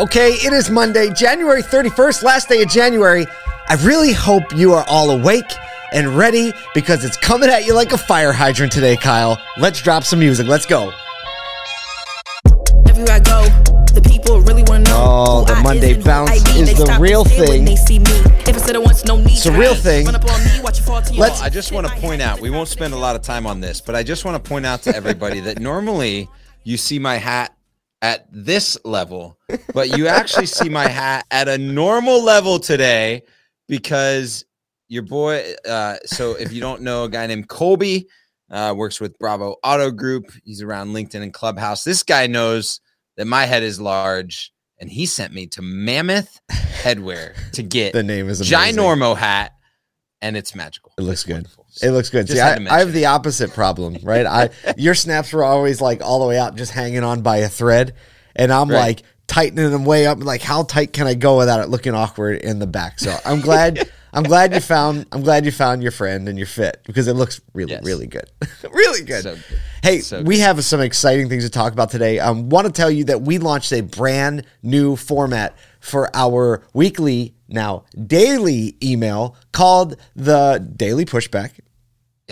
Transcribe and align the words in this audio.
Okay, 0.00 0.30
it 0.30 0.54
is 0.54 0.70
Monday, 0.70 1.10
January 1.12 1.62
31st, 1.62 2.22
last 2.22 2.48
day 2.48 2.62
of 2.62 2.70
January. 2.70 3.26
I 3.68 3.74
really 3.82 4.14
hope 4.14 4.56
you 4.56 4.72
are 4.72 4.82
all 4.88 5.10
awake 5.10 5.52
and 5.92 6.16
ready 6.16 6.54
because 6.72 7.04
it's 7.04 7.18
coming 7.18 7.50
at 7.50 7.66
you 7.66 7.74
like 7.74 7.92
a 7.92 7.98
fire 7.98 8.32
hydrant 8.32 8.72
today, 8.72 8.96
Kyle. 8.96 9.38
Let's 9.58 9.82
drop 9.82 10.04
some 10.04 10.20
music. 10.20 10.46
Let's 10.46 10.64
go. 10.64 10.90
Everywhere 12.88 13.16
I 13.16 13.20
go, 13.20 13.44
the 13.92 14.00
people 14.02 14.40
really 14.40 14.62
want 14.62 14.86
to 14.86 14.90
know. 14.90 15.04
Oh, 15.06 15.44
the 15.44 15.56
Monday 15.56 15.90
is 15.90 16.02
bounce 16.02 16.30
is 16.30 16.44
They 16.68 16.72
the 16.72 16.96
real 16.98 17.26
thing. 17.26 17.48
When 17.50 17.64
they 17.66 17.76
see 17.76 17.98
me. 17.98 18.10
If 18.48 18.56
I 18.56 18.58
said 18.58 18.76
it 18.76 18.82
once, 18.82 19.04
no 19.04 19.18
need. 19.18 19.32
It's 19.32 19.44
a 19.44 19.52
real 19.52 19.74
thing. 19.74 20.06
Run 20.06 20.14
up 20.14 20.24
on 20.24 20.42
me, 20.42 20.62
watch 20.62 20.78
you 20.78 20.84
fall 20.86 21.02
to 21.02 21.12
your 21.12 21.20
Let's- 21.20 21.40
knees. 21.40 21.46
I 21.46 21.50
just 21.50 21.72
want 21.72 21.86
to 21.86 21.92
point 21.96 22.22
out, 22.22 22.40
we 22.40 22.48
won't 22.48 22.68
spend 22.68 22.94
a 22.94 22.98
lot 22.98 23.16
of 23.16 23.22
time 23.22 23.46
on 23.46 23.60
this, 23.60 23.82
but 23.82 23.94
I 23.94 24.02
just 24.02 24.24
want 24.24 24.42
to 24.42 24.48
point 24.48 24.64
out 24.64 24.80
to 24.84 24.96
everybody 24.96 25.40
that 25.40 25.58
normally 25.58 26.26
you 26.64 26.78
see 26.78 26.98
my 26.98 27.16
hat 27.18 27.54
at 28.02 28.26
this 28.32 28.78
level, 28.84 29.38
but 29.74 29.96
you 29.96 30.06
actually 30.06 30.46
see 30.46 30.68
my 30.68 30.88
hat 30.88 31.26
at 31.30 31.48
a 31.48 31.58
normal 31.58 32.22
level 32.22 32.58
today 32.58 33.22
because 33.68 34.44
your 34.88 35.02
boy. 35.02 35.54
Uh, 35.68 35.96
so 36.04 36.32
if 36.32 36.52
you 36.52 36.60
don't 36.60 36.82
know, 36.82 37.04
a 37.04 37.08
guy 37.08 37.26
named 37.26 37.48
Colby 37.48 38.08
uh, 38.50 38.74
works 38.76 39.00
with 39.00 39.18
Bravo 39.18 39.56
Auto 39.62 39.90
Group. 39.90 40.32
He's 40.44 40.62
around 40.62 40.88
LinkedIn 40.88 41.22
and 41.22 41.32
Clubhouse. 41.32 41.84
This 41.84 42.02
guy 42.02 42.26
knows 42.26 42.80
that 43.16 43.26
my 43.26 43.44
head 43.44 43.62
is 43.62 43.80
large, 43.80 44.52
and 44.78 44.90
he 44.90 45.06
sent 45.06 45.32
me 45.32 45.46
to 45.48 45.62
Mammoth 45.62 46.40
Headwear 46.50 47.34
to 47.52 47.62
get 47.62 47.92
The 47.92 48.02
name 48.02 48.28
is 48.28 48.40
amazing. 48.40 48.78
ginormo 48.78 49.16
hat, 49.16 49.52
and 50.22 50.36
it's 50.36 50.54
magical. 50.54 50.92
It 50.98 51.02
looks 51.02 51.20
It's 51.20 51.24
good. 51.24 51.32
wonderful. 51.34 51.66
It 51.82 51.90
looks 51.90 52.10
good. 52.10 52.26
Just 52.26 52.36
See, 52.38 52.40
I, 52.42 52.56
I 52.76 52.80
have 52.80 52.92
the 52.92 53.06
opposite 53.06 53.52
problem, 53.52 53.96
right? 54.02 54.26
I 54.26 54.50
your 54.76 54.94
snaps 54.94 55.32
were 55.32 55.44
always 55.44 55.80
like 55.80 56.02
all 56.02 56.20
the 56.20 56.26
way 56.26 56.38
out, 56.38 56.56
just 56.56 56.72
hanging 56.72 57.04
on 57.04 57.22
by 57.22 57.38
a 57.38 57.48
thread, 57.48 57.94
and 58.36 58.52
I'm 58.52 58.68
Right. 58.70 58.78
like 58.78 59.02
tightening 59.26 59.70
them 59.70 59.84
way 59.84 60.06
up. 60.06 60.22
Like, 60.22 60.42
how 60.42 60.64
tight 60.64 60.92
can 60.92 61.06
I 61.06 61.14
go 61.14 61.38
without 61.38 61.60
it 61.60 61.68
looking 61.68 61.94
awkward 61.94 62.38
in 62.42 62.58
the 62.58 62.66
back? 62.66 62.98
So 62.98 63.16
I'm 63.24 63.40
glad. 63.40 63.88
I'm 64.12 64.24
glad 64.24 64.52
you 64.52 64.58
found. 64.58 65.06
I'm 65.12 65.22
glad 65.22 65.44
you 65.44 65.52
found 65.52 65.82
your 65.84 65.92
friend 65.92 66.28
and 66.28 66.36
your 66.36 66.48
fit 66.48 66.80
because 66.84 67.06
it 67.06 67.12
looks 67.14 67.40
really, 67.54 67.70
Yes. 67.70 67.84
really 67.84 68.08
good, 68.08 68.28
really 68.72 69.04
good. 69.04 69.22
So 69.22 69.34
good. 69.36 69.44
Hey, 69.84 70.00
So 70.00 70.22
we 70.22 70.40
have 70.40 70.64
some 70.64 70.80
exciting 70.80 71.28
things 71.28 71.44
to 71.44 71.50
talk 71.50 71.72
about 71.72 71.90
today. 71.90 72.18
I 72.18 72.26
um, 72.26 72.48
want 72.48 72.66
to 72.66 72.72
tell 72.72 72.90
you 72.90 73.04
that 73.04 73.22
we 73.22 73.38
launched 73.38 73.72
a 73.72 73.82
brand 73.82 74.46
new 74.64 74.96
format 74.96 75.54
for 75.80 76.14
our 76.14 76.62
weekly, 76.72 77.34
now 77.48 77.84
daily 78.06 78.76
email 78.82 79.36
called 79.52 79.96
the 80.14 80.58
Daily 80.76 81.04
Pushback. 81.04 81.60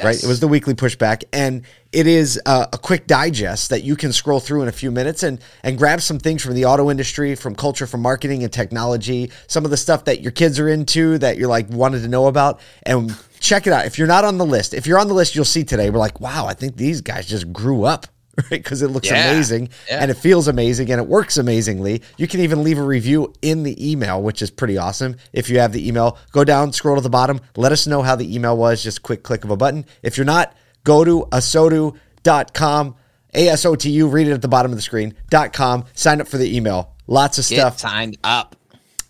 Right, 0.04 0.22
it 0.22 0.28
was 0.28 0.38
the 0.38 0.46
weekly 0.46 0.74
pushback, 0.74 1.24
and 1.32 1.62
it 1.90 2.06
is 2.06 2.40
uh, 2.46 2.66
a 2.72 2.78
quick 2.78 3.08
digest 3.08 3.70
that 3.70 3.82
you 3.82 3.96
can 3.96 4.12
scroll 4.12 4.38
through 4.38 4.62
in 4.62 4.68
a 4.68 4.72
few 4.72 4.92
minutes 4.92 5.24
and 5.24 5.40
and 5.64 5.76
grab 5.76 6.00
some 6.00 6.20
things 6.20 6.40
from 6.40 6.54
the 6.54 6.66
auto 6.66 6.88
industry, 6.88 7.34
from 7.34 7.56
culture, 7.56 7.84
from 7.84 8.02
marketing 8.02 8.44
and 8.44 8.52
technology, 8.52 9.32
some 9.48 9.64
of 9.64 9.72
the 9.72 9.76
stuff 9.76 10.04
that 10.04 10.20
your 10.20 10.30
kids 10.30 10.60
are 10.60 10.68
into 10.68 11.18
that 11.18 11.36
you're 11.36 11.48
like 11.48 11.68
wanted 11.70 12.02
to 12.02 12.08
know 12.08 12.28
about, 12.28 12.60
and 12.84 13.12
check 13.40 13.66
it 13.66 13.72
out. 13.72 13.86
If 13.86 13.98
you're 13.98 14.06
not 14.06 14.24
on 14.24 14.38
the 14.38 14.46
list, 14.46 14.72
if 14.72 14.86
you're 14.86 15.00
on 15.00 15.08
the 15.08 15.14
list, 15.14 15.34
you'll 15.34 15.44
see 15.44 15.64
today. 15.64 15.90
We're 15.90 15.98
like, 15.98 16.20
wow, 16.20 16.46
I 16.46 16.54
think 16.54 16.76
these 16.76 17.00
guys 17.00 17.26
just 17.26 17.52
grew 17.52 17.82
up, 17.82 18.06
right? 18.50 18.50
Because 18.62 18.82
it 18.82 18.88
looks 18.88 19.08
Yeah. 19.10 19.30
amazing 19.32 19.68
Yeah. 19.90 19.98
and 20.02 20.10
it 20.10 20.14
feels 20.16 20.48
amazing 20.48 20.90
and 20.90 21.00
it 21.00 21.06
works 21.08 21.36
amazingly. 21.36 22.02
You 22.16 22.26
can 22.28 22.40
even 22.40 22.62
leave 22.62 22.78
a 22.78 22.82
review 22.82 23.32
in 23.42 23.62
the 23.64 23.90
email, 23.92 24.22
which 24.22 24.42
is 24.42 24.50
pretty 24.50 24.78
awesome. 24.78 25.16
If 25.32 25.50
you 25.50 25.58
have 25.58 25.72
the 25.72 25.86
email, 25.88 26.16
go 26.32 26.44
down, 26.44 26.72
scroll 26.72 26.96
to 26.96 27.02
the 27.02 27.10
bottom, 27.10 27.40
let 27.56 27.72
us 27.72 27.86
know 27.86 28.02
how 28.02 28.16
the 28.16 28.32
email 28.34 28.56
was, 28.56 28.82
just 28.82 29.02
quick 29.02 29.22
click 29.22 29.44
of 29.44 29.50
a 29.50 29.56
button. 29.56 29.84
If 30.02 30.16
you're 30.16 30.24
not, 30.26 30.54
go 30.84 31.04
to 31.04 31.26
asotu.com, 32.24 32.94
A 33.34 33.48
S 33.48 33.64
O 33.64 33.74
T 33.74 33.90
U, 33.90 34.08
read 34.08 34.28
it 34.28 34.32
at 34.32 34.42
the 34.42 34.48
bottom 34.48 34.72
of 34.72 34.78
the 34.78 34.82
screen, 34.82 35.14
dot 35.30 35.52
com, 35.52 35.84
sign 35.94 36.20
up 36.20 36.28
for 36.28 36.38
the 36.38 36.56
email. 36.56 36.94
Lots 37.06 37.38
of 37.38 37.48
Get 37.48 37.56
stuff. 37.58 37.78
signed 37.78 38.18
up. 38.24 38.56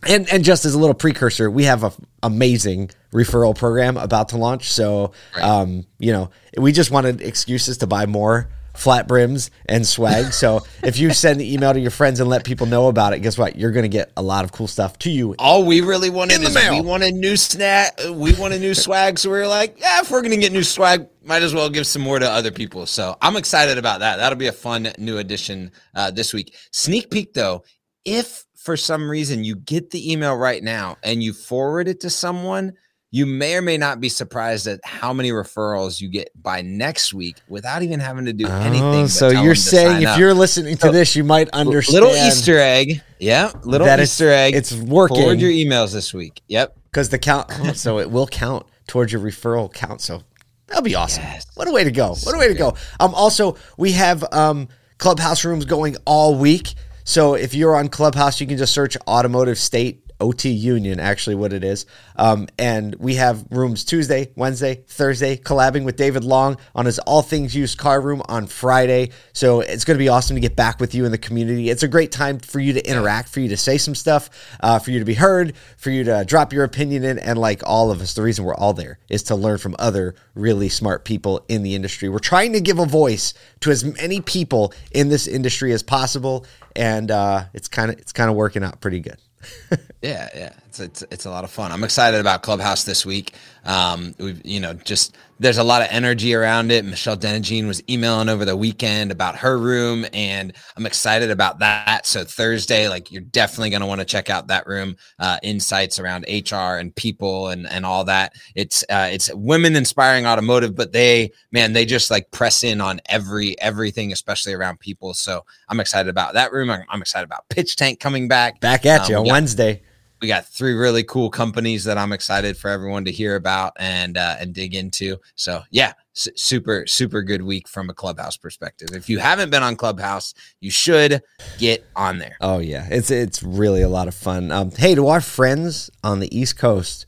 And 0.06 0.28
and 0.32 0.44
just 0.44 0.64
as 0.64 0.74
a 0.74 0.78
little 0.78 0.94
precursor, 0.94 1.50
we 1.50 1.64
have 1.64 1.82
a 1.82 1.86
f- 1.88 1.96
amazing 2.22 2.90
referral 3.12 3.56
program 3.56 3.96
about 3.96 4.28
to 4.28 4.36
launch. 4.36 4.70
So, 4.70 5.10
um, 5.40 5.86
you 5.98 6.12
know, 6.12 6.30
we 6.56 6.70
just 6.70 6.90
wanted 6.92 7.20
excuses 7.20 7.78
to 7.78 7.86
buy 7.88 8.06
more 8.06 8.48
flat 8.74 9.08
brims 9.08 9.50
and 9.66 9.86
swag. 9.86 10.32
So, 10.32 10.64
if 10.82 10.98
you 10.98 11.12
send 11.12 11.40
the 11.40 11.52
email 11.52 11.72
to 11.72 11.80
your 11.80 11.90
friends 11.90 12.20
and 12.20 12.28
let 12.28 12.44
people 12.44 12.66
know 12.66 12.88
about 12.88 13.12
it, 13.12 13.20
guess 13.20 13.36
what? 13.36 13.56
You're 13.56 13.72
going 13.72 13.82
to 13.84 13.88
get 13.88 14.12
a 14.16 14.22
lot 14.22 14.44
of 14.44 14.52
cool 14.52 14.66
stuff 14.68 14.98
to 15.00 15.10
you. 15.10 15.34
All 15.38 15.64
we 15.64 15.80
really 15.80 16.10
wanted 16.10 16.36
In 16.36 16.42
the 16.42 16.48
is 16.48 16.54
mail. 16.54 16.74
we 16.74 16.80
wanted 16.86 17.14
new 17.14 17.36
snack. 17.36 17.98
We 18.10 18.34
wanted 18.34 18.60
new 18.60 18.74
swag, 18.74 19.18
so 19.18 19.30
we 19.30 19.38
were 19.38 19.46
like, 19.48 19.80
yeah, 19.80 20.00
if 20.00 20.10
we're 20.10 20.22
gonna 20.22 20.36
get 20.36 20.52
new 20.52 20.62
swag, 20.62 21.06
might 21.24 21.42
as 21.42 21.54
well 21.54 21.68
give 21.70 21.86
some 21.86 22.02
more 22.02 22.18
to 22.18 22.28
other 22.30 22.50
people. 22.50 22.86
So 22.86 23.16
I'm 23.20 23.36
excited 23.36 23.78
about 23.78 24.00
that. 24.00 24.16
That'll 24.16 24.38
be 24.38 24.46
a 24.46 24.52
fun 24.52 24.92
new 24.98 25.18
addition 25.18 25.72
uh, 25.94 26.10
this 26.10 26.32
week. 26.32 26.54
Sneak 26.72 27.10
peek 27.10 27.34
though, 27.34 27.64
if 28.04 28.44
for 28.56 28.76
some 28.76 29.10
reason 29.10 29.44
you 29.44 29.56
get 29.56 29.90
the 29.90 30.12
email 30.12 30.34
right 30.36 30.62
now 30.62 30.96
and 31.02 31.22
you 31.22 31.32
forward 31.32 31.88
it 31.88 32.00
to 32.00 32.10
someone. 32.10 32.74
You 33.10 33.24
may 33.24 33.54
or 33.56 33.62
may 33.62 33.78
not 33.78 34.00
be 34.00 34.10
surprised 34.10 34.66
at 34.66 34.80
how 34.84 35.14
many 35.14 35.30
referrals 35.30 35.98
you 35.98 36.08
get 36.10 36.30
by 36.40 36.60
next 36.60 37.14
week 37.14 37.36
without 37.48 37.82
even 37.82 38.00
having 38.00 38.26
to 38.26 38.34
do 38.34 38.46
anything. 38.46 39.04
Oh, 39.04 39.06
so 39.06 39.30
you're 39.30 39.54
saying 39.54 40.02
if 40.02 40.08
up. 40.10 40.18
you're 40.18 40.34
listening 40.34 40.76
to 40.76 40.86
So, 40.88 40.92
this, 40.92 41.16
you 41.16 41.24
might 41.24 41.48
understand 41.50 42.04
little 42.04 42.14
Easter 42.26 42.58
egg. 42.58 43.00
Yeah, 43.18 43.50
little 43.64 43.88
Easter 43.88 44.28
egg. 44.30 44.54
it's 44.54 44.74
working. 44.74 45.16
Forward 45.16 45.40
your 45.40 45.50
emails 45.50 45.92
this 45.94 46.12
week. 46.12 46.42
Yep. 46.48 46.76
because 46.90 47.08
the 47.08 47.18
count. 47.18 47.46
oh, 47.60 47.72
so 47.72 47.98
it 47.98 48.10
will 48.10 48.26
count 48.26 48.66
towards 48.86 49.10
your 49.10 49.22
referral 49.22 49.72
count. 49.72 50.02
So 50.02 50.22
that'll 50.66 50.82
be 50.82 50.94
awesome. 50.94 51.22
Yes. 51.22 51.46
What 51.54 51.66
a 51.66 51.72
way 51.72 51.84
to 51.84 51.90
go! 51.90 52.14
What 52.14 52.34
a 52.34 52.38
way 52.38 52.48
to 52.48 52.54
go! 52.54 52.74
Um, 53.00 53.14
also 53.14 53.56
we 53.78 53.92
have 53.92 54.22
um 54.32 54.68
clubhouse 54.98 55.46
rooms 55.46 55.64
going 55.64 55.96
all 56.04 56.34
week. 56.34 56.74
So 57.04 57.32
if 57.34 57.54
you're 57.54 57.74
on 57.74 57.88
Clubhouse, 57.88 58.38
you 58.38 58.46
can 58.46 58.58
just 58.58 58.74
search 58.74 58.94
Automotive 59.06 59.56
State. 59.56 60.02
OT 60.20 60.50
Union, 60.50 61.00
actually, 61.00 61.36
what 61.36 61.52
it 61.52 61.64
is. 61.64 61.86
Um, 62.16 62.48
and 62.58 62.94
we 62.96 63.14
have 63.14 63.44
rooms 63.50 63.84
Tuesday, 63.84 64.30
Wednesday, 64.36 64.82
Thursday, 64.86 65.36
collabing 65.36 65.84
with 65.84 65.96
David 65.96 66.24
Long 66.24 66.56
on 66.74 66.86
his 66.86 66.98
All 67.00 67.22
Things 67.22 67.54
Used 67.54 67.78
Car 67.78 68.00
Room 68.00 68.22
on 68.28 68.46
Friday. 68.46 69.10
So 69.32 69.60
it's 69.60 69.84
going 69.84 69.96
to 69.96 70.02
be 70.02 70.08
awesome 70.08 70.34
to 70.36 70.40
get 70.40 70.56
back 70.56 70.80
with 70.80 70.94
you 70.94 71.04
in 71.04 71.12
the 71.12 71.18
community. 71.18 71.70
It's 71.70 71.82
a 71.82 71.88
great 71.88 72.12
time 72.12 72.38
for 72.38 72.60
you 72.60 72.72
to 72.72 72.88
interact, 72.88 73.28
for 73.28 73.40
you 73.40 73.48
to 73.48 73.56
say 73.56 73.78
some 73.78 73.94
stuff, 73.94 74.30
uh, 74.60 74.78
for 74.78 74.90
you 74.90 74.98
to 74.98 75.04
be 75.04 75.14
heard, 75.14 75.54
for 75.76 75.90
you 75.90 76.04
to 76.04 76.24
drop 76.24 76.52
your 76.52 76.64
opinion 76.64 77.04
in. 77.04 77.18
And 77.18 77.38
like 77.38 77.62
all 77.64 77.90
of 77.90 78.00
us, 78.00 78.14
the 78.14 78.22
reason 78.22 78.44
we're 78.44 78.54
all 78.54 78.72
there 78.72 78.98
is 79.08 79.22
to 79.24 79.36
learn 79.36 79.58
from 79.58 79.76
other 79.78 80.14
really 80.34 80.68
smart 80.68 81.04
people 81.04 81.44
in 81.48 81.62
the 81.62 81.74
industry. 81.74 82.08
We're 82.08 82.18
trying 82.18 82.52
to 82.52 82.60
give 82.60 82.78
a 82.78 82.86
voice 82.86 83.34
to 83.60 83.70
as 83.70 83.84
many 83.84 84.20
people 84.20 84.72
in 84.90 85.08
this 85.08 85.26
industry 85.26 85.72
as 85.72 85.82
possible, 85.82 86.46
and 86.74 87.10
uh, 87.10 87.44
it's 87.54 87.68
kind 87.68 87.90
of 87.90 87.98
it's 87.98 88.12
kind 88.12 88.30
of 88.30 88.36
working 88.36 88.62
out 88.62 88.80
pretty 88.80 89.00
good. 89.00 89.18
Yeah, 90.02 90.28
yeah, 90.34 90.52
it's, 90.68 90.80
it's 90.80 91.02
it's 91.10 91.26
a 91.26 91.30
lot 91.30 91.44
of 91.44 91.50
fun. 91.50 91.72
I'm 91.72 91.84
excited 91.84 92.20
about 92.20 92.42
Clubhouse 92.42 92.84
this 92.84 93.06
week. 93.06 93.32
Um, 93.64 94.14
we've 94.18 94.44
you 94.46 94.60
know 94.60 94.74
just 94.74 95.16
there's 95.40 95.58
a 95.58 95.62
lot 95.64 95.82
of 95.82 95.88
energy 95.90 96.34
around 96.34 96.72
it. 96.72 96.84
Michelle 96.84 97.16
Denogean 97.16 97.66
was 97.66 97.82
emailing 97.88 98.28
over 98.28 98.44
the 98.44 98.56
weekend 98.56 99.10
about 99.12 99.36
her 99.36 99.56
room, 99.58 100.04
and 100.12 100.52
I'm 100.76 100.86
excited 100.86 101.30
about 101.30 101.60
that. 101.60 102.06
So 102.06 102.24
Thursday, 102.24 102.88
like 102.88 103.12
you're 103.12 103.20
definitely 103.22 103.70
going 103.70 103.80
to 103.80 103.86
want 103.86 104.00
to 104.00 104.04
check 104.04 104.30
out 104.30 104.48
that 104.48 104.66
room. 104.66 104.96
Uh, 105.18 105.38
insights 105.42 105.98
around 105.98 106.24
HR 106.28 106.78
and 106.78 106.94
people 106.94 107.48
and 107.48 107.66
and 107.70 107.86
all 107.86 108.04
that. 108.04 108.34
It's 108.54 108.82
uh, 108.90 109.08
it's 109.12 109.32
women 109.34 109.76
inspiring 109.76 110.26
automotive, 110.26 110.74
but 110.74 110.92
they 110.92 111.30
man 111.52 111.72
they 111.72 111.84
just 111.84 112.10
like 112.10 112.30
press 112.30 112.64
in 112.64 112.80
on 112.80 113.00
every 113.06 113.58
everything, 113.60 114.12
especially 114.12 114.54
around 114.54 114.80
people. 114.80 115.14
So 115.14 115.44
I'm 115.68 115.80
excited 115.80 116.08
about 116.10 116.34
that 116.34 116.52
room. 116.52 116.70
I'm, 116.70 116.82
I'm 116.88 117.00
excited 117.02 117.24
about 117.24 117.48
Pitch 117.48 117.76
Tank 117.76 118.00
coming 118.00 118.28
back. 118.28 118.60
Back 118.60 118.86
at 118.86 119.02
Um, 119.02 119.10
you 119.10 119.16
on 119.18 119.24
got- 119.24 119.32
Wednesday. 119.32 119.82
We 120.20 120.28
got 120.28 120.46
three 120.46 120.74
really 120.74 121.04
cool 121.04 121.30
companies 121.30 121.84
that 121.84 121.98
I'm 121.98 122.12
excited 122.12 122.56
for 122.56 122.68
everyone 122.68 123.04
to 123.04 123.12
hear 123.12 123.36
about 123.36 123.72
and 123.78 124.16
uh, 124.16 124.36
and 124.40 124.52
dig 124.52 124.74
into. 124.74 125.18
So 125.34 125.62
yeah, 125.70 125.92
s- 126.16 126.28
super 126.36 126.86
super 126.86 127.22
good 127.22 127.42
week 127.42 127.68
from 127.68 127.88
a 127.90 127.94
clubhouse 127.94 128.36
perspective. 128.36 128.90
If 128.92 129.08
you 129.08 129.18
haven't 129.18 129.50
been 129.50 129.62
on 129.62 129.76
Clubhouse, 129.76 130.34
you 130.60 130.70
should 130.70 131.22
get 131.58 131.84
on 131.94 132.18
there. 132.18 132.36
Oh 132.40 132.58
yeah, 132.58 132.86
it's 132.90 133.10
it's 133.10 133.42
really 133.42 133.82
a 133.82 133.88
lot 133.88 134.08
of 134.08 134.14
fun. 134.14 134.50
Um, 134.50 134.70
hey, 134.72 134.94
to 134.94 135.08
our 135.08 135.20
friends 135.20 135.90
on 136.02 136.20
the 136.20 136.36
East 136.36 136.58
Coast, 136.58 137.06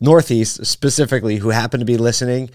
Northeast 0.00 0.64
specifically, 0.66 1.36
who 1.36 1.50
happen 1.50 1.80
to 1.80 1.86
be 1.86 1.96
listening, 1.96 2.50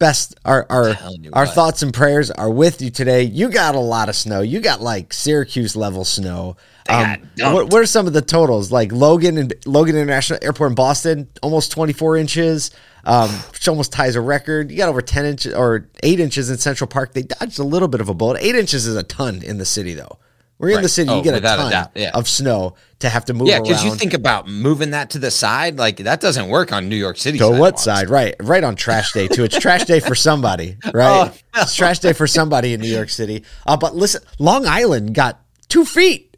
best 0.00 0.34
our 0.44 0.66
our 0.68 0.88
our 1.32 1.44
what. 1.44 1.54
thoughts 1.54 1.82
and 1.82 1.94
prayers 1.94 2.32
are 2.32 2.50
with 2.50 2.82
you 2.82 2.90
today. 2.90 3.22
You 3.22 3.48
got 3.48 3.76
a 3.76 3.80
lot 3.80 4.08
of 4.08 4.16
snow. 4.16 4.40
You 4.40 4.58
got 4.58 4.80
like 4.80 5.12
Syracuse 5.12 5.76
level 5.76 6.04
snow. 6.04 6.56
Um, 6.88 7.28
what, 7.52 7.70
what 7.70 7.80
are 7.80 7.86
some 7.86 8.08
of 8.08 8.12
the 8.12 8.22
totals? 8.22 8.72
Like 8.72 8.90
Logan 8.90 9.38
and 9.38 9.54
Logan 9.64 9.94
International 9.94 10.40
Airport 10.42 10.70
in 10.70 10.74
Boston, 10.74 11.28
almost 11.40 11.70
24 11.70 12.16
inches, 12.16 12.72
um, 13.04 13.30
which 13.52 13.68
almost 13.68 13.92
ties 13.92 14.16
a 14.16 14.20
record. 14.20 14.72
You 14.72 14.78
got 14.78 14.88
over 14.88 15.00
10 15.00 15.24
inches 15.24 15.54
or 15.54 15.88
eight 16.02 16.18
inches 16.18 16.50
in 16.50 16.58
Central 16.58 16.88
Park. 16.88 17.12
They 17.12 17.22
dodged 17.22 17.60
a 17.60 17.64
little 17.64 17.86
bit 17.86 18.00
of 18.00 18.08
a 18.08 18.14
bullet. 18.14 18.42
Eight 18.42 18.56
inches 18.56 18.88
is 18.88 18.96
a 18.96 19.04
ton 19.04 19.42
in 19.42 19.58
the 19.58 19.64
city, 19.64 19.94
though. 19.94 20.18
We're 20.60 20.76
in 20.76 20.82
the 20.82 20.90
city. 20.90 21.08
Oh, 21.08 21.16
you 21.16 21.24
get 21.24 21.32
a 21.32 21.38
a 21.38 21.40
ton 21.40 21.70
doubt, 21.70 21.90
yeah. 21.94 22.10
of 22.12 22.28
snow 22.28 22.74
to 22.98 23.08
have 23.08 23.24
to 23.24 23.34
move 23.34 23.48
Yeah, 23.48 23.60
because 23.60 23.82
you 23.82 23.94
think 23.94 24.12
about 24.12 24.46
moving 24.46 24.90
that 24.90 25.08
to 25.10 25.18
the 25.18 25.30
side, 25.30 25.78
like 25.78 25.96
that 25.98 26.20
doesn't 26.20 26.48
work 26.48 26.70
on 26.70 26.90
New 26.90 26.96
York 26.96 27.16
City. 27.16 27.38
to 27.38 27.48
what 27.50 27.80
side? 27.80 28.10
Right, 28.10 28.34
right 28.40 28.62
on 28.62 28.76
trash 28.76 29.12
day 29.12 29.26
too. 29.26 29.42
It's 29.44 29.58
trash 29.58 29.86
day 29.86 30.00
for 30.00 30.14
somebody, 30.14 30.76
right? 30.92 31.30
Oh, 31.30 31.34
no. 31.56 31.62
It's 31.62 31.74
trash 31.74 32.00
day 32.00 32.12
for 32.12 32.26
somebody 32.26 32.74
in 32.74 32.80
New 32.80 32.94
York 32.94 33.08
City. 33.08 33.42
Uh, 33.66 33.78
but 33.78 33.96
listen, 33.96 34.22
Long 34.38 34.66
Island 34.66 35.14
got 35.14 35.40
two 35.68 35.86
feet. 35.86 36.36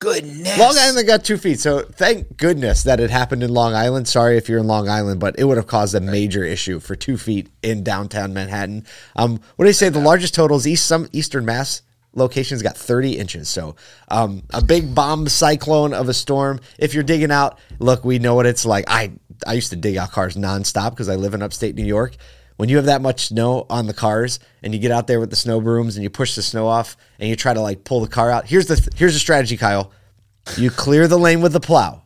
goodness. 0.00 0.58
Long 0.58 0.74
Island 0.76 1.06
got 1.06 1.24
two 1.24 1.36
feet, 1.38 1.60
so 1.60 1.82
thank 1.82 2.36
goodness 2.36 2.82
that 2.82 2.98
it 2.98 3.10
happened 3.10 3.44
in 3.44 3.54
Long 3.54 3.74
Island. 3.74 4.08
Sorry 4.08 4.36
if 4.36 4.48
you're 4.48 4.58
in 4.58 4.66
Long 4.66 4.88
Island, 4.88 5.20
but 5.20 5.38
it 5.38 5.44
would 5.44 5.56
have 5.56 5.68
caused 5.68 5.94
a 5.94 6.00
major 6.00 6.42
issue 6.42 6.80
for 6.80 6.96
two 6.96 7.16
feet 7.16 7.48
in 7.62 7.84
downtown 7.84 8.34
Manhattan. 8.34 8.84
Um, 9.14 9.40
what 9.54 9.66
do 9.66 9.68
you 9.68 9.72
say? 9.74 9.88
The 9.88 10.00
largest 10.00 10.34
totals 10.34 10.66
east 10.66 10.84
some 10.86 11.08
Eastern 11.12 11.44
Mass 11.44 11.82
locations 12.14 12.62
got 12.62 12.76
30 12.76 13.18
inches. 13.18 13.48
So 13.48 13.76
um, 14.08 14.42
a 14.50 14.62
big 14.62 14.94
bomb 14.94 15.28
cyclone 15.28 15.94
of 15.94 16.08
a 16.08 16.14
storm. 16.14 16.60
If 16.78 16.94
you're 16.94 17.02
digging 17.02 17.30
out, 17.30 17.58
look, 17.78 18.04
we 18.04 18.18
know 18.18 18.34
what 18.34 18.46
it's 18.46 18.64
like. 18.64 18.84
I 18.88 19.12
I 19.46 19.54
used 19.54 19.70
to 19.70 19.76
dig 19.76 19.96
out 19.96 20.12
cars 20.12 20.36
nonstop 20.36 20.90
because 20.90 21.08
I 21.08 21.16
live 21.16 21.34
in 21.34 21.42
upstate 21.42 21.74
New 21.74 21.84
York. 21.84 22.16
When 22.56 22.68
you 22.68 22.76
have 22.76 22.86
that 22.86 23.02
much 23.02 23.28
snow 23.28 23.66
on 23.68 23.86
the 23.86 23.94
cars 23.94 24.38
and 24.62 24.72
you 24.74 24.80
get 24.80 24.92
out 24.92 25.06
there 25.06 25.18
with 25.18 25.30
the 25.30 25.36
snow 25.36 25.60
brooms 25.60 25.96
and 25.96 26.04
you 26.04 26.10
push 26.10 26.36
the 26.36 26.42
snow 26.42 26.68
off 26.68 26.96
and 27.18 27.28
you 27.28 27.34
try 27.34 27.54
to 27.54 27.60
like 27.60 27.82
pull 27.84 28.00
the 28.00 28.08
car 28.08 28.30
out, 28.30 28.46
here's 28.46 28.66
the 28.66 28.90
here's 28.94 29.14
the 29.14 29.18
strategy, 29.18 29.56
Kyle. 29.56 29.90
You 30.56 30.70
clear 30.70 31.08
the 31.08 31.18
lane 31.18 31.40
with 31.40 31.52
the 31.52 31.60
plow, 31.60 32.02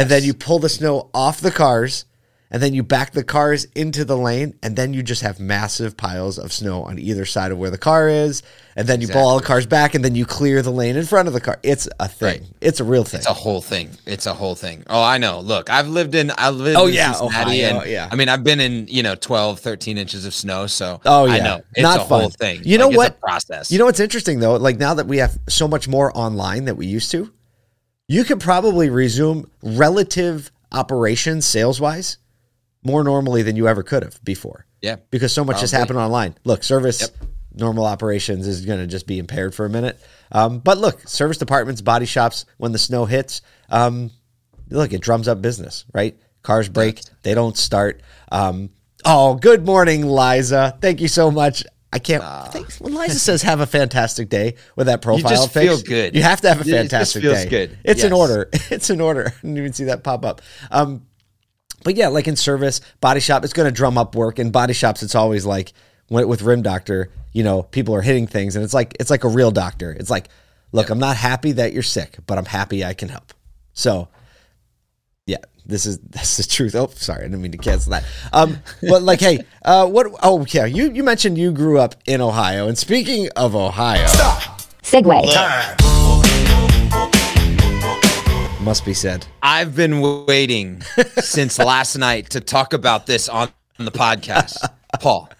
and 0.00 0.08
then 0.10 0.22
you 0.24 0.32
pull 0.32 0.58
the 0.58 0.68
snow 0.68 1.10
off 1.12 1.40
the 1.40 1.50
cars, 1.50 2.04
and 2.50 2.62
then 2.62 2.72
you 2.72 2.82
back 2.82 3.12
the 3.12 3.22
cars 3.24 3.66
into 3.74 4.04
the 4.04 4.16
lane, 4.16 4.54
and 4.62 4.74
then 4.74 4.94
you 4.94 5.02
just 5.02 5.20
have 5.22 5.38
massive 5.38 5.96
piles 5.96 6.38
of 6.38 6.52
snow 6.52 6.82
on 6.84 6.98
either 6.98 7.26
side 7.26 7.52
of 7.52 7.58
where 7.58 7.68
the 7.70 7.76
car 7.78 8.08
is, 8.08 8.42
and 8.74 8.88
then 8.88 9.00
you 9.02 9.08
pull 9.08 9.20
all 9.26 9.38
the 9.38 9.44
cars 9.44 9.66
back, 9.66 9.94
and 9.94 10.02
then 10.04 10.14
you 10.14 10.24
clear 10.24 10.62
the 10.62 10.70
lane 10.70 10.96
in 10.96 11.04
front 11.04 11.28
of 11.28 11.34
the 11.34 11.40
car. 11.40 11.58
It's 11.62 11.88
a 12.00 12.08
thing. 12.08 12.40
Right. 12.42 12.50
It's 12.62 12.80
a 12.80 12.84
real 12.84 13.04
thing. 13.04 13.18
It's 13.18 13.26
a 13.28 13.34
whole 13.34 13.60
thing. 13.60 13.90
It's 14.06 14.24
a 14.26 14.32
whole 14.32 14.54
thing. 14.54 14.82
Oh, 14.88 15.02
I 15.02 15.18
know. 15.18 15.40
Look, 15.40 15.68
I've 15.68 15.88
lived 15.88 16.14
in 16.14 16.32
I 16.38 16.48
lived 16.50 16.78
Oh, 16.78 16.86
in 16.86 16.94
yeah, 16.94 17.12
Cincinnati 17.12 17.64
Ohio, 17.64 17.80
and 17.80 17.90
yeah. 17.90 18.08
I 18.10 18.16
mean, 18.16 18.28
I've 18.30 18.44
been 18.44 18.60
in, 18.60 18.86
you 18.88 19.02
know, 19.02 19.14
12, 19.14 19.60
13 19.60 19.98
inches 19.98 20.24
of 20.24 20.32
snow, 20.32 20.66
so 20.66 21.00
Oh 21.04 21.26
yeah, 21.26 21.32
I 21.34 21.38
know. 21.40 21.56
It's 21.72 21.82
not 21.82 22.00
a 22.00 22.04
fun. 22.04 22.20
whole 22.20 22.30
thing. 22.30 22.62
You 22.64 22.78
Like, 22.78 22.90
know 22.92 22.96
what? 22.96 23.20
process. 23.20 23.70
You 23.70 23.78
know 23.78 23.84
what's 23.84 24.00
interesting 24.00 24.40
though? 24.40 24.56
Like 24.56 24.78
now 24.78 24.94
that 24.94 25.06
we 25.06 25.18
have 25.18 25.38
so 25.48 25.68
much 25.68 25.86
more 25.86 26.16
online 26.16 26.64
that 26.64 26.76
we 26.76 26.86
used 26.86 27.10
to, 27.10 27.30
you 28.06 28.24
could 28.24 28.40
probably 28.40 28.88
resume 28.88 29.50
relative 29.62 30.50
operations 30.72 31.44
sales 31.44 31.78
wise 31.80 32.16
more 32.82 33.02
normally 33.04 33.42
than 33.42 33.56
you 33.56 33.68
ever 33.68 33.82
could 33.82 34.02
have 34.02 34.22
before. 34.24 34.66
Yeah. 34.80 34.96
because 35.10 35.32
so 35.32 35.44
much 35.44 35.60
has 35.60 35.72
happened 35.72 35.98
online. 35.98 36.36
Look, 36.44 36.62
service 36.62 37.00
Yep. 37.00 37.10
normal 37.54 37.84
operations 37.84 38.46
is 38.46 38.64
going 38.64 38.78
to 38.78 38.86
just 38.86 39.06
be 39.08 39.18
impaired 39.18 39.52
for 39.54 39.66
a 39.66 39.68
minute. 39.70 39.98
Um, 40.30 40.60
but 40.60 40.78
look, 40.78 41.08
service 41.08 41.36
departments, 41.38 41.80
body 41.80 42.06
shops, 42.06 42.44
when 42.58 42.70
the 42.70 42.78
snow 42.78 43.04
hits, 43.04 43.42
um, 43.70 44.12
look, 44.70 44.92
it 44.92 45.00
drums 45.00 45.26
up 45.26 45.42
business, 45.42 45.84
right? 45.92 46.16
Cars 46.42 46.68
break, 46.68 47.00
they 47.24 47.34
don't 47.34 47.56
start. 47.58 48.02
Um, 48.30 48.70
oh, 49.04 49.34
good 49.34 49.66
morning, 49.66 50.06
Liza. 50.06 50.78
Thank 50.80 51.00
you 51.00 51.08
so 51.08 51.30
much. 51.32 51.64
I 51.92 51.98
can't. 51.98 52.22
thanks. 52.52 52.78
When 52.80 52.94
Liza 52.94 53.18
says 53.18 53.40
"Have 53.42 53.60
a 53.60 53.66
fantastic 53.66 54.28
day" 54.28 54.56
with 54.76 54.86
that 54.88 55.00
profile, 55.02 55.30
just 55.30 55.52
fix, 55.52 55.64
feel 55.66 55.80
good. 55.82 56.14
You 56.14 56.22
have 56.22 56.40
to 56.42 56.48
have 56.50 56.58
a 56.58 56.60
It 56.60 56.64
just 56.66 56.76
fantastic 56.76 57.22
feels 57.22 57.42
day. 57.44 57.48
good. 57.48 57.78
It's 57.82 58.04
in 58.04 58.10
Yes. 58.10 58.18
order. 58.18 58.50
It's 58.70 58.90
an 58.90 59.00
order. 59.00 59.26
I 59.26 59.40
didn't 59.40 59.56
even 59.56 59.72
see 59.72 59.84
that 59.84 60.04
pop 60.04 60.24
up. 60.24 60.42
Um, 60.70 61.06
but 61.84 61.96
yeah, 61.96 62.08
like 62.08 62.28
in 62.28 62.36
service, 62.36 62.80
body 63.00 63.20
shop, 63.20 63.44
it's 63.44 63.52
going 63.52 63.68
to 63.68 63.72
drum 63.72 63.98
up 63.98 64.14
work. 64.14 64.38
In 64.38 64.50
body 64.50 64.74
shops, 64.74 65.02
it's 65.02 65.14
always 65.14 65.46
like 65.46 65.72
when, 66.08 66.26
with 66.28 66.42
Rim 66.42 66.62
Doctor, 66.62 67.10
you 67.32 67.44
know, 67.44 67.62
people 67.62 67.94
are 67.94 68.02
hitting 68.02 68.26
things, 68.26 68.56
and 68.56 68.64
it's 68.64 68.74
like 68.74 68.96
it's 68.98 69.10
like 69.10 69.24
a 69.24 69.28
real 69.28 69.50
doctor. 69.50 69.92
It's 69.92 70.10
like, 70.10 70.28
look, 70.72 70.90
I'm 70.90 70.98
not 70.98 71.16
happy 71.16 71.52
that 71.52 71.72
you're 71.72 71.82
sick, 71.82 72.16
but 72.26 72.38
I'm 72.38 72.44
happy 72.44 72.84
I 72.84 72.94
can 72.94 73.08
help. 73.08 73.32
So, 73.72 74.08
yeah, 75.26 75.36
this 75.66 75.86
is 75.86 75.98
that's 76.10 76.36
the 76.36 76.44
truth. 76.44 76.74
Oh, 76.74 76.88
sorry, 76.94 77.20
I 77.20 77.28
didn't 77.28 77.42
mean 77.42 77.52
to 77.52 77.58
cancel 77.58 77.92
that. 77.92 78.04
Um, 78.32 78.58
but 78.82 79.02
like, 79.02 79.20
hey, 79.20 79.40
uh, 79.64 79.86
what? 79.86 80.06
Oh, 80.22 80.44
yeah, 80.50 80.64
you 80.64 80.90
you 80.90 81.04
mentioned 81.04 81.38
you 81.38 81.52
grew 81.52 81.78
up 81.78 81.94
in 82.06 82.20
Ohio, 82.20 82.68
and 82.68 82.76
speaking 82.76 83.28
of 83.36 83.54
Ohio, 83.54 84.06
Segue. 84.82 85.97
Must 88.68 88.84
be 88.84 88.92
said. 88.92 89.26
I've 89.42 89.74
been 89.74 90.26
waiting 90.26 90.82
since 91.20 91.58
last 91.58 91.96
night 91.96 92.28
to 92.32 92.40
talk 92.42 92.74
about 92.74 93.06
this 93.06 93.26
on 93.26 93.50
the 93.78 93.90
podcast. 93.90 94.58
Paul, 95.00 95.30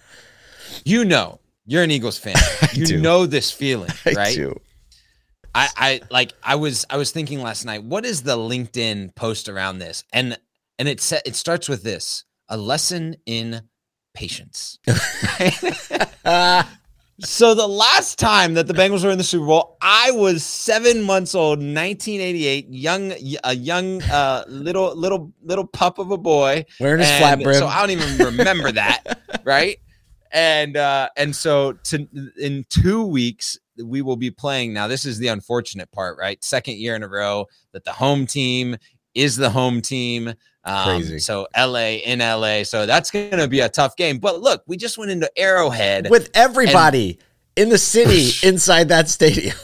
you 0.83 1.05
know, 1.05 1.39
you're 1.67 1.83
an 1.83 1.91
Eagles 1.91 2.17
fan. 2.17 2.33
You 2.73 2.97
know 2.97 3.27
this 3.27 3.51
feeling, 3.51 3.91
I 4.03 4.13
right? 4.13 4.35
do. 4.35 4.59
I, 5.53 5.69
I 5.77 6.01
like 6.09 6.33
I 6.41 6.55
was 6.55 6.87
I 6.89 6.97
was 6.97 7.11
thinking 7.11 7.39
last 7.39 7.65
night, 7.65 7.83
what 7.83 8.03
is 8.03 8.23
the 8.23 8.35
LinkedIn 8.35 9.13
post 9.13 9.47
around 9.47 9.77
this? 9.77 10.03
And 10.11 10.35
and 10.79 10.87
it 10.87 10.99
sa- 10.99 11.21
it 11.23 11.35
starts 11.35 11.69
with 11.69 11.83
this: 11.83 12.23
a 12.47 12.57
lesson 12.57 13.15
in 13.27 13.61
patience. 14.15 14.79
So 17.21 17.53
the 17.53 17.67
last 17.67 18.17
time 18.17 18.53
that 18.53 18.67
the 18.67 18.73
Bengals 18.73 19.03
were 19.03 19.11
in 19.11 19.17
the 19.17 19.23
Super 19.23 19.45
Bowl, 19.45 19.77
I 19.81 20.11
was 20.11 20.43
seven 20.43 21.01
months 21.01 21.35
old, 21.35 21.59
1988, 21.59 22.67
young 22.69 23.13
a 23.43 23.55
young 23.55 24.01
uh, 24.03 24.45
little 24.47 24.95
little 24.95 25.33
little 25.43 25.67
pup 25.67 25.99
of 25.99 26.11
a 26.11 26.17
boy 26.17 26.65
Wearing 26.79 26.99
his 26.99 27.09
flat 27.17 27.41
brim. 27.41 27.55
So 27.55 27.67
I 27.67 27.79
don't 27.81 27.91
even 27.91 28.25
remember 28.25 28.71
that, 28.71 29.19
right? 29.43 29.77
And 30.31 30.77
uh, 30.77 31.09
and 31.17 31.35
so 31.35 31.73
to 31.85 32.07
in 32.39 32.65
two 32.69 33.05
weeks 33.05 33.57
we 33.77 34.01
will 34.01 34.17
be 34.17 34.31
playing. 34.31 34.73
Now 34.73 34.87
this 34.87 35.05
is 35.05 35.17
the 35.17 35.27
unfortunate 35.27 35.91
part, 35.91 36.17
right? 36.17 36.43
Second 36.43 36.77
year 36.77 36.95
in 36.95 37.03
a 37.03 37.07
row 37.07 37.45
that 37.73 37.85
the 37.85 37.93
home 37.93 38.25
team 38.25 38.77
is 39.15 39.35
the 39.35 39.49
home 39.49 39.81
team. 39.81 40.33
Um, 40.69 40.85
Crazy. 40.85 41.19
So 41.19 41.47
LA 41.57 41.97
in 42.05 42.19
LA, 42.19 42.63
so 42.63 42.85
that's 42.85 43.11
going 43.11 43.31
to 43.31 43.47
be 43.47 43.61
a 43.61 43.69
tough 43.69 43.95
game. 43.95 44.19
But 44.19 44.41
look, 44.41 44.63
we 44.67 44.77
just 44.77 44.97
went 44.97 45.11
into 45.11 45.29
Arrowhead 45.37 46.09
with 46.09 46.29
everybody 46.33 47.19
in 47.55 47.69
the 47.69 47.77
city 47.77 48.29
inside 48.47 48.89
that 48.89 49.09
stadium. 49.09 49.55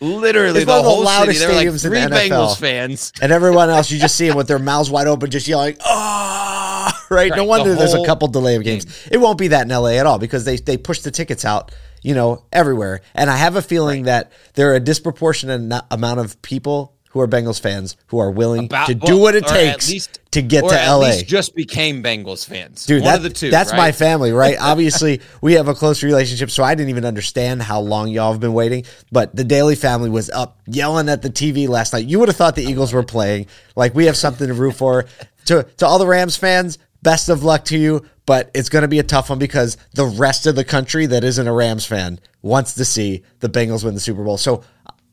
literally 0.00 0.60
It's 0.60 0.66
the 0.66 0.70
one 0.70 0.78
of 0.78 0.84
the 0.84 0.90
whole 0.90 0.96
city. 0.98 1.06
loudest 1.06 1.40
There 1.40 1.48
were 1.48 1.54
like 1.54 1.68
stadiums 1.68 1.84
in 1.86 1.92
the 1.92 2.16
NFL. 2.16 2.28
Bengals 2.30 2.58
fans. 2.58 3.12
and 3.20 3.32
everyone 3.32 3.70
else, 3.70 3.90
you 3.90 3.98
just 3.98 4.16
see 4.16 4.28
them 4.28 4.36
with 4.36 4.48
their 4.48 4.58
mouths 4.58 4.90
wide 4.90 5.06
open, 5.06 5.30
just 5.30 5.48
yelling, 5.48 5.76
"Oh!" 5.84 6.90
Right? 7.10 7.32
no 7.34 7.44
wonder 7.44 7.70
the 7.70 7.76
there's 7.76 7.94
a 7.94 8.04
couple 8.04 8.28
delay 8.28 8.56
of 8.56 8.64
games. 8.64 8.86
It 9.10 9.18
won't 9.18 9.38
be 9.38 9.48
that 9.48 9.62
in 9.62 9.68
LA 9.68 9.90
at 9.90 10.06
all 10.06 10.18
because 10.18 10.44
they 10.44 10.56
they 10.56 10.76
push 10.76 11.00
the 11.00 11.10
tickets 11.10 11.44
out, 11.44 11.72
you 12.02 12.14
know, 12.14 12.44
everywhere. 12.52 13.02
And 13.14 13.30
I 13.30 13.36
have 13.36 13.56
a 13.56 13.62
feeling 13.62 14.04
that 14.04 14.32
there 14.54 14.70
are 14.72 14.74
a 14.74 14.80
disproportionate 14.80 15.82
amount 15.90 16.20
of 16.20 16.40
people 16.42 16.93
who 17.14 17.20
are 17.20 17.28
Bengals 17.28 17.60
fans 17.60 17.96
who 18.08 18.18
are 18.18 18.30
willing 18.30 18.64
About- 18.66 18.88
to 18.88 18.94
do 18.94 19.14
well, 19.14 19.20
what 19.20 19.34
it 19.36 19.46
takes 19.46 19.88
least- 19.88 20.18
to 20.32 20.42
get 20.42 20.64
or 20.64 20.70
to 20.70 20.78
at 20.80 20.88
LA. 20.88 21.10
least 21.10 21.26
just 21.28 21.54
became 21.54 22.02
Bengals 22.02 22.44
fans. 22.44 22.84
Dude, 22.86 23.02
One 23.02 23.12
that, 23.12 23.16
of 23.18 23.22
the 23.22 23.30
two. 23.30 23.50
that's 23.50 23.72
my 23.72 23.92
family, 23.92 24.32
right? 24.32 24.56
Obviously, 24.60 25.20
we 25.40 25.52
have 25.52 25.68
a 25.68 25.74
close 25.74 26.02
relationship, 26.02 26.50
so 26.50 26.64
I 26.64 26.74
didn't 26.74 26.90
even 26.90 27.04
understand 27.04 27.62
how 27.62 27.78
long 27.80 28.08
y'all 28.08 28.32
have 28.32 28.40
been 28.40 28.52
waiting. 28.52 28.84
But 29.12 29.34
the 29.36 29.44
Daily 29.44 29.76
family 29.76 30.10
was 30.10 30.28
up 30.30 30.58
yelling 30.66 31.08
at 31.08 31.22
the 31.22 31.30
TV 31.30 31.68
last 31.68 31.92
night. 31.92 32.06
You 32.06 32.18
would 32.18 32.28
have 32.28 32.36
thought 32.36 32.56
the 32.56 32.64
Eagles 32.64 32.92
were 32.92 33.04
playing. 33.04 33.46
Like 33.76 33.94
we 33.94 34.06
have 34.06 34.16
something 34.16 34.48
to 34.48 34.54
root 34.54 34.74
for. 34.74 35.06
To 35.46 35.62
to 35.76 35.86
all 35.86 36.00
the 36.00 36.06
Rams 36.06 36.36
fans, 36.36 36.78
best 37.02 37.28
of 37.28 37.44
luck 37.44 37.64
to 37.66 37.78
you. 37.78 38.04
But 38.26 38.50
it's 38.54 38.68
going 38.70 38.82
to 38.82 38.88
be 38.88 38.98
a 38.98 39.02
tough 39.04 39.28
one 39.30 39.38
because 39.38 39.76
the 39.92 40.06
rest 40.06 40.46
of 40.46 40.56
the 40.56 40.64
country 40.64 41.06
that 41.06 41.22
isn't 41.22 41.46
a 41.46 41.52
Rams 41.52 41.84
fan 41.86 42.18
wants 42.42 42.74
to 42.74 42.84
see 42.84 43.22
the 43.40 43.48
Bengals 43.48 43.84
win 43.84 43.92
the 43.94 44.00
Super 44.00 44.24
Bowl. 44.24 44.38
So 44.38 44.62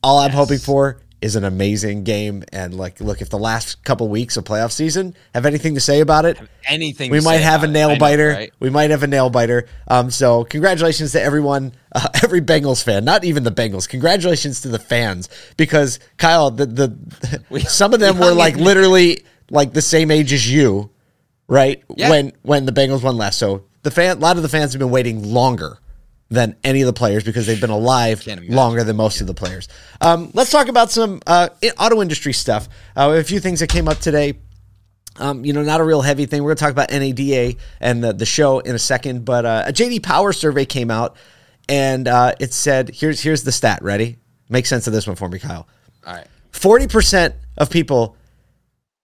all 0.01 0.17
I'm 0.19 0.31
hoping 0.31 0.57
for 0.57 1.01
is 1.21 1.35
an 1.35 1.43
amazing 1.43 2.03
game. 2.03 2.43
And 2.51 2.73
like, 2.73 2.99
look, 2.99 3.21
if 3.21 3.29
the 3.29 3.37
last 3.37 3.83
couple 3.83 4.07
weeks 4.09 4.37
of 4.37 4.43
playoff 4.43 4.71
season 4.71 5.15
have 5.35 5.45
anything 5.45 5.75
to 5.75 5.79
say 5.81 5.99
about 5.99 6.25
it, 6.25 6.39
Anything 6.67 7.11
we 7.11 7.21
might 7.21 7.41
have 7.41 7.61
a 7.63 7.65
it. 7.67 7.71
nail 7.71 7.89
I 7.89 7.93
know, 7.93 7.99
biter. 7.99 8.29
right? 8.29 8.53
We 8.59 8.69
might 8.69 8.89
have 8.89 9.03
a 9.03 9.07
nail 9.07 9.29
biter. 9.29 9.67
Um, 9.87 10.09
so 10.11 10.43
congratulations 10.43 11.11
to 11.13 11.21
everyone, 11.21 11.73
uh, 11.93 12.07
every 12.23 12.41
Bengals 12.41 12.83
fan, 12.83 13.05
not 13.05 13.23
even 13.23 13.43
the 13.43 13.51
Bengals. 13.51 13.87
Congratulations 13.87 14.61
to 14.61 14.69
the 14.69 14.79
fans 14.79 15.29
because 15.57 15.99
Kyle, 16.17 16.49
the 16.51 16.65
the 16.65 17.59
some 17.67 17.93
of 17.93 17.99
them 17.99 18.17
we 18.17 18.25
were 18.25 18.33
like 18.33 18.55
in- 18.55 18.63
literally 18.63 19.23
like 19.49 19.73
the 19.73 19.81
same 19.81 20.09
age 20.11 20.33
as 20.33 20.49
you, 20.51 20.89
right? 21.47 21.83
Yeah. 21.95 22.09
When 22.09 22.31
when 22.41 22.65
the 22.65 22.71
Bengals 22.71 23.03
won 23.03 23.17
last. 23.17 23.37
So 23.37 23.65
the 23.83 23.91
fan, 23.91 24.17
a 24.17 24.19
lot 24.19 24.37
of 24.37 24.43
the 24.43 24.49
fans 24.49 24.73
have 24.73 24.79
been 24.79 24.91
waiting 24.91 25.23
longer 25.23 25.77
than 26.31 26.55
any 26.63 26.81
of 26.81 26.85
the 26.87 26.93
players 26.93 27.25
because 27.25 27.45
they've 27.45 27.59
been 27.59 27.69
alive 27.69 28.25
longer 28.47 28.85
than 28.85 28.95
most 28.95 29.19
of 29.19 29.27
the 29.27 29.33
players. 29.33 29.67
Um, 29.99 30.31
let's 30.33 30.49
talk 30.49 30.69
about 30.69 30.89
some 30.89 31.19
uh, 31.27 31.49
auto 31.77 32.01
industry 32.01 32.31
stuff. 32.31 32.69
Uh, 32.95 33.15
a 33.17 33.23
few 33.23 33.41
things 33.41 33.59
that 33.59 33.67
came 33.67 33.89
up 33.89 33.99
today. 33.99 34.39
Um, 35.17 35.43
you 35.43 35.51
know, 35.51 35.61
not 35.61 35.81
a 35.81 35.83
real 35.83 36.01
heavy 36.01 36.25
thing. 36.25 36.41
We're 36.41 36.55
going 36.55 36.57
to 36.57 36.63
talk 36.63 36.71
about 36.71 36.89
NADA 36.89 37.59
and 37.81 38.01
the, 38.01 38.13
the 38.13 38.25
show 38.25 38.59
in 38.59 38.73
a 38.73 38.79
second, 38.79 39.25
but 39.25 39.45
uh, 39.45 39.65
a 39.67 39.73
JD 39.73 40.03
Power 40.03 40.31
survey 40.31 40.63
came 40.63 40.89
out, 40.89 41.17
and 41.67 42.07
uh, 42.07 42.33
it 42.39 42.53
said, 42.53 42.91
"Here's 42.93 43.19
here's 43.19 43.43
the 43.43 43.51
stat. 43.51 43.83
Ready? 43.83 44.19
Make 44.47 44.65
sense 44.65 44.87
of 44.87 44.93
this 44.93 45.05
one 45.05 45.17
for 45.17 45.27
me, 45.27 45.37
Kyle. 45.37 45.67
All 46.07 46.13
right. 46.13 46.27
Forty 46.51 46.87
percent 46.87 47.35
of 47.57 47.69
people 47.69 48.15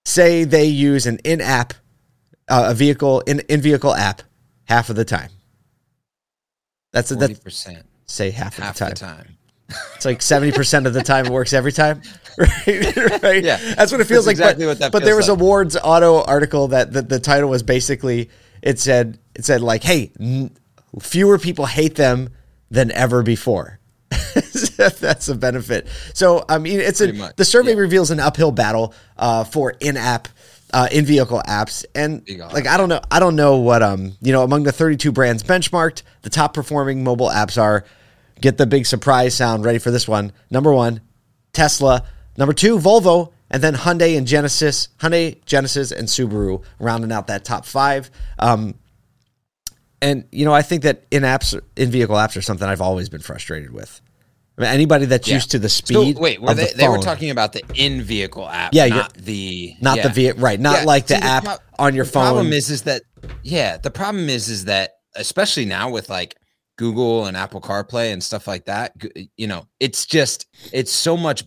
say 0.06 0.46
they 0.46 0.66
use 0.66 1.06
an 1.06 1.20
in-app, 1.26 1.74
uh, 2.48 2.68
a 2.70 2.74
vehicle 2.74 3.20
in 3.22 3.42
in 3.50 3.60
vehicle 3.60 3.94
app 3.94 4.22
half 4.64 4.90
of 4.90 4.96
the 4.96 5.06
time. 5.06 5.30
That's 6.98 7.12
Forty 7.12 7.36
percent. 7.36 7.86
say 8.06 8.32
half, 8.32 8.58
Half 8.58 8.82
of 8.82 8.88
the 8.89 8.94
the 8.94 9.00
time. 9.00 9.16
time. 9.18 9.38
It's 9.96 10.06
like 10.06 10.22
seventy 10.22 10.51
percent 10.54 10.88
of 10.88 10.94
the 10.94 11.04
time 11.04 11.25
it 11.25 11.32
works 11.32 11.51
every 11.54 11.72
time, 11.74 12.01
right? 12.38 13.22
right? 13.22 13.44
Yeah. 13.44 13.58
that's 13.75 13.92
what 13.92 14.00
it 14.00 14.06
feels 14.06 14.25
That's 14.25 14.27
like. 14.27 14.32
exactly 14.34 14.63
but, 14.66 14.70
what 14.70 14.80
that 14.80 14.92
but 14.94 15.04
there 15.04 15.16
was 15.18 15.27
like. 15.27 15.39
a 15.39 15.44
Ward's 15.44 15.75
Auto 15.75 16.24
article 16.24 16.70
that 16.70 16.94
the, 16.94 17.01
the 17.01 17.20
title 17.20 17.50
was 17.50 17.63
basically 17.63 18.30
it 18.62 18.80
said 18.80 19.20
it 19.36 19.44
said 19.44 19.62
like, 19.62 19.84
hey, 19.84 20.12
n- 20.20 20.51
fewer 21.01 21.38
people 21.38 21.66
hate 21.66 21.96
them 21.96 22.30
than 22.72 22.92
ever 22.92 23.24
before. 23.24 23.80
That's 24.77 25.27
a 25.27 25.36
benefit. 25.36 25.88
So 26.13 26.46
I 26.48 26.60
mean, 26.60 26.80
it's 26.80 27.01
a 27.01 27.12
much, 27.12 27.36
the 27.36 27.44
survey 27.46 27.72
yeah. 27.74 27.80
reveals 27.80 28.10
an 28.12 28.20
uphill 28.22 28.51
battle 28.51 28.94
uh, 29.18 29.44
for 29.44 29.72
in-app, 29.82 30.27
uh, 30.74 30.88
in-vehicle 30.92 31.42
apps, 31.48 31.86
and 31.96 32.28
like 32.52 32.68
I 32.68 32.78
don't 32.78 32.90
know, 32.90 33.02
I 33.10 33.20
don't 33.20 33.36
know 33.36 33.58
what 33.58 33.82
um 33.82 34.14
you 34.22 34.32
know 34.32 34.44
among 34.44 34.64
the 34.64 34.72
32 34.72 35.12
brands 35.12 35.44
benchmarked, 35.44 36.04
the 36.24 36.30
top 36.30 36.54
performing 36.54 37.04
mobile 37.04 37.30
apps 37.30 37.62
are. 37.62 37.86
Get 38.40 38.60
the 38.60 38.68
big 38.68 38.86
surprise 38.86 39.34
sound 39.34 39.66
ready 39.66 39.80
for 39.80 39.90
this 39.90 40.08
one. 40.08 40.32
Number 40.52 40.72
one, 40.72 41.02
Tesla. 41.54 42.04
Number 42.38 42.54
two, 42.54 42.78
Volvo, 42.78 43.34
and 43.50 43.64
then 43.64 43.74
Hyundai 43.74 44.16
and 44.16 44.28
Genesis, 44.28 44.90
Hyundai, 45.00 45.44
Genesis, 45.46 45.92
and 45.92 46.08
Subaru 46.08 46.64
rounding 46.80 47.12
out 47.12 47.28
that 47.28 47.44
top 47.44 47.66
five. 47.66 48.12
Um, 48.38 48.76
and 50.02 50.26
you 50.32 50.46
know, 50.46 50.54
I 50.54 50.62
think 50.62 50.84
that 50.84 51.06
in 51.10 51.24
apps, 51.24 51.60
in 51.76 51.90
vehicle 51.90 52.16
apps, 52.16 52.38
are 52.38 52.42
something 52.42 52.68
I've 52.68 52.82
always 52.82 53.10
been 53.10 53.22
frustrated 53.22 53.72
with. 53.72 54.02
I 54.58 54.62
mean, 54.62 54.70
anybody 54.72 55.06
that's 55.06 55.28
Yeah. 55.28 55.36
used 55.36 55.52
to 55.52 55.60
the 55.60 55.70
So, 55.70 55.78
speed. 55.78 56.18
wait, 56.18 56.42
were 56.42 56.54
they, 56.54 56.68
the 56.72 56.78
they 56.78 56.90
were 56.90 56.98
talking 56.98 57.30
about 57.30 57.54
the 57.54 57.64
in-vehicle 57.76 58.48
app, 58.50 58.74
Yeah, 58.74 58.88
not 58.88 59.14
the 59.14 59.76
not 59.82 59.96
the 59.96 60.08
yeah. 60.22 60.34
ve- 60.34 60.40
right, 60.40 60.60
not 60.60 60.80
Yeah, 60.80 60.84
like 60.86 61.08
the 61.08 61.16
see, 61.16 61.22
app 61.22 61.44
prob- 61.44 61.60
on 61.78 61.94
your 61.96 62.06
phone. 62.06 62.24
the 62.26 62.32
Problem 62.32 62.54
is, 62.54 62.70
is 62.70 62.82
that 62.84 63.04
yeah, 63.44 63.78
the 63.78 63.92
problem 63.92 64.30
is, 64.30 64.50
is 64.50 64.66
that 64.66 64.92
especially 65.16 65.66
now 65.66 65.90
with 65.90 66.10
like 66.10 66.36
Google 66.78 67.26
and 67.26 67.38
Apple 67.38 67.62
CarPlay 67.62 68.12
and 68.14 68.24
stuff 68.24 68.48
like 68.48 68.66
that, 68.66 68.94
you 69.36 69.48
know, 69.48 69.68
it's 69.80 70.06
just 70.06 70.48
it's 70.74 70.92
so 70.92 71.16
much 71.16 71.44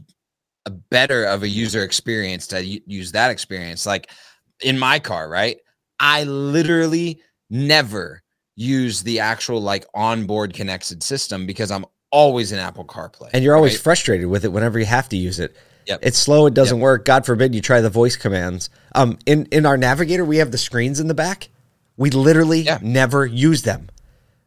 better 0.90 1.24
of 1.24 1.42
a 1.42 1.48
user 1.48 1.82
experience 1.82 2.46
to 2.48 2.62
use 2.64 3.12
that 3.12 3.30
experience. 3.30 3.86
Like 3.86 4.10
in 4.62 4.78
my 4.78 4.98
car, 5.00 5.28
right? 5.28 5.56
I 5.98 6.24
literally 6.24 7.20
never 7.50 8.22
use 8.56 9.02
the 9.02 9.18
actual 9.20 9.60
like 9.60 9.84
onboard 9.94 10.54
connected 10.54 11.02
system 11.02 11.46
because 11.46 11.70
I'm 11.70 11.84
always 12.10 12.52
in 12.52 12.58
Apple 12.58 12.84
CarPlay, 12.84 13.30
and 13.32 13.42
you're 13.44 13.56
always 13.56 13.74
right? 13.74 13.80
frustrated 13.82 14.26
with 14.26 14.44
it 14.44 14.48
whenever 14.52 14.78
you 14.78 14.86
have 14.86 15.08
to 15.10 15.16
use 15.16 15.38
it. 15.40 15.56
Yep. 15.86 16.00
It's 16.02 16.18
slow. 16.18 16.46
It 16.46 16.54
doesn't 16.54 16.78
work. 16.80 17.04
God 17.04 17.24
forbid 17.26 17.54
you 17.54 17.60
try 17.60 17.80
the 17.80 17.90
voice 17.90 18.16
commands. 18.16 18.70
Um, 18.94 19.18
in 19.26 19.46
in 19.46 19.66
our 19.66 19.76
navigator, 19.76 20.24
we 20.24 20.36
have 20.38 20.50
the 20.52 20.58
screens 20.58 21.00
in 21.00 21.08
the 21.08 21.14
back. 21.14 21.48
We 21.96 22.10
literally 22.10 22.60
Yeah. 22.62 22.78
never 22.82 23.26
use 23.26 23.62
them. 23.62 23.90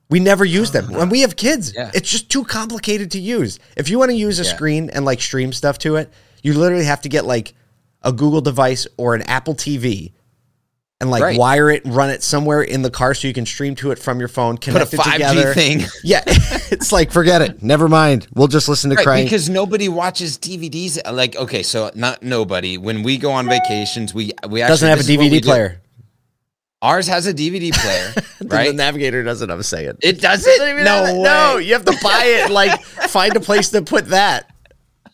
We 0.09 0.19
never 0.19 0.45
use 0.45 0.71
them 0.71 0.91
when 0.93 1.09
we 1.09 1.21
have 1.21 1.35
kids. 1.35 1.73
Yeah. 1.75 1.89
It's 1.93 2.09
just 2.09 2.29
too 2.29 2.43
complicated 2.43 3.11
to 3.11 3.19
use. 3.19 3.57
If 3.75 3.89
you 3.89 3.97
want 3.97 4.11
to 4.11 4.15
use 4.17 4.39
a 4.39 4.43
Yeah. 4.43 4.53
screen 4.55 4.89
and 4.91 5.05
like 5.05 5.21
stream 5.21 5.51
stuff 5.53 5.79
to 5.79 5.95
it, 5.95 6.11
you 6.43 6.53
literally 6.53 6.85
have 6.85 7.01
to 7.01 7.09
get 7.09 7.25
like 7.25 7.53
a 8.03 8.11
Google 8.11 8.41
device 8.41 8.85
or 8.97 9.15
an 9.15 9.23
Apple 9.23 9.55
TV 9.55 10.11
and 11.03 11.11
like 11.11 11.21
Right. 11.21 11.37
wire 11.37 11.69
it 11.69 11.83
run 11.85 12.09
it 12.09 12.23
somewhere 12.23 12.63
in 12.63 12.81
the 12.81 12.89
car 12.89 13.13
so 13.13 13.27
you 13.27 13.33
can 13.33 13.45
stream 13.45 13.75
to 13.75 13.91
it 13.91 13.99
from 13.99 14.17
your 14.19 14.27
phone. 14.27 14.57
put 14.57 14.69
a 14.69 14.71
Connect 14.71 14.93
it 14.95 14.99
5G 14.99 15.13
together. 15.13 15.53
thing. 15.53 15.81
Yeah, 16.03 16.23
it's 16.27 16.91
like 16.91 17.11
forget 17.11 17.41
it. 17.41 17.61
Never 17.61 17.87
mind. 17.87 18.27
We'll 18.33 18.47
just 18.47 18.67
listen 18.67 18.89
to 18.89 18.95
Right, 18.95 19.03
crying. 19.05 19.25
because 19.25 19.49
nobody 19.49 19.87
watches 19.89 20.37
DVDs. 20.39 20.99
Uh, 21.05 21.13
like, 21.13 21.35
okay, 21.35 21.61
so 21.63 21.91
not 21.93 22.23
nobody. 22.23 22.77
When 22.77 23.03
we 23.03 23.17
go 23.17 23.31
on 23.31 23.47
vacations, 23.47 24.13
we 24.13 24.31
we 24.49 24.61
actually 24.61 24.71
Doesn't 24.71 24.89
have 24.89 24.99
a 24.99 25.03
DVD 25.03 25.41
do. 25.41 25.47
player. 25.47 25.81
Ours 26.81 27.07
has 27.07 27.27
a 27.27 27.33
DVD 27.33 27.71
player, 27.81 28.13
right? 28.49 28.67
The 28.67 28.73
navigator 28.73 29.23
doesn't 29.23 29.49
I'm 29.49 29.63
saying 29.63 29.89
it. 29.89 29.97
It 30.01 30.21
does 30.21 30.43
doesn't 30.43 30.67
it? 30.67 30.71
even 30.71 30.83
No 30.83 31.05
have. 31.05 31.15
No, 31.15 31.57
you 31.57 31.73
have 31.73 31.85
to 31.85 31.97
buy 32.03 32.23
it. 32.25 32.51
Like 32.51 32.81
find 32.83 33.35
a 33.37 33.39
place 33.39 33.69
to 33.69 33.81
put 33.81 34.07
that. 34.09 34.49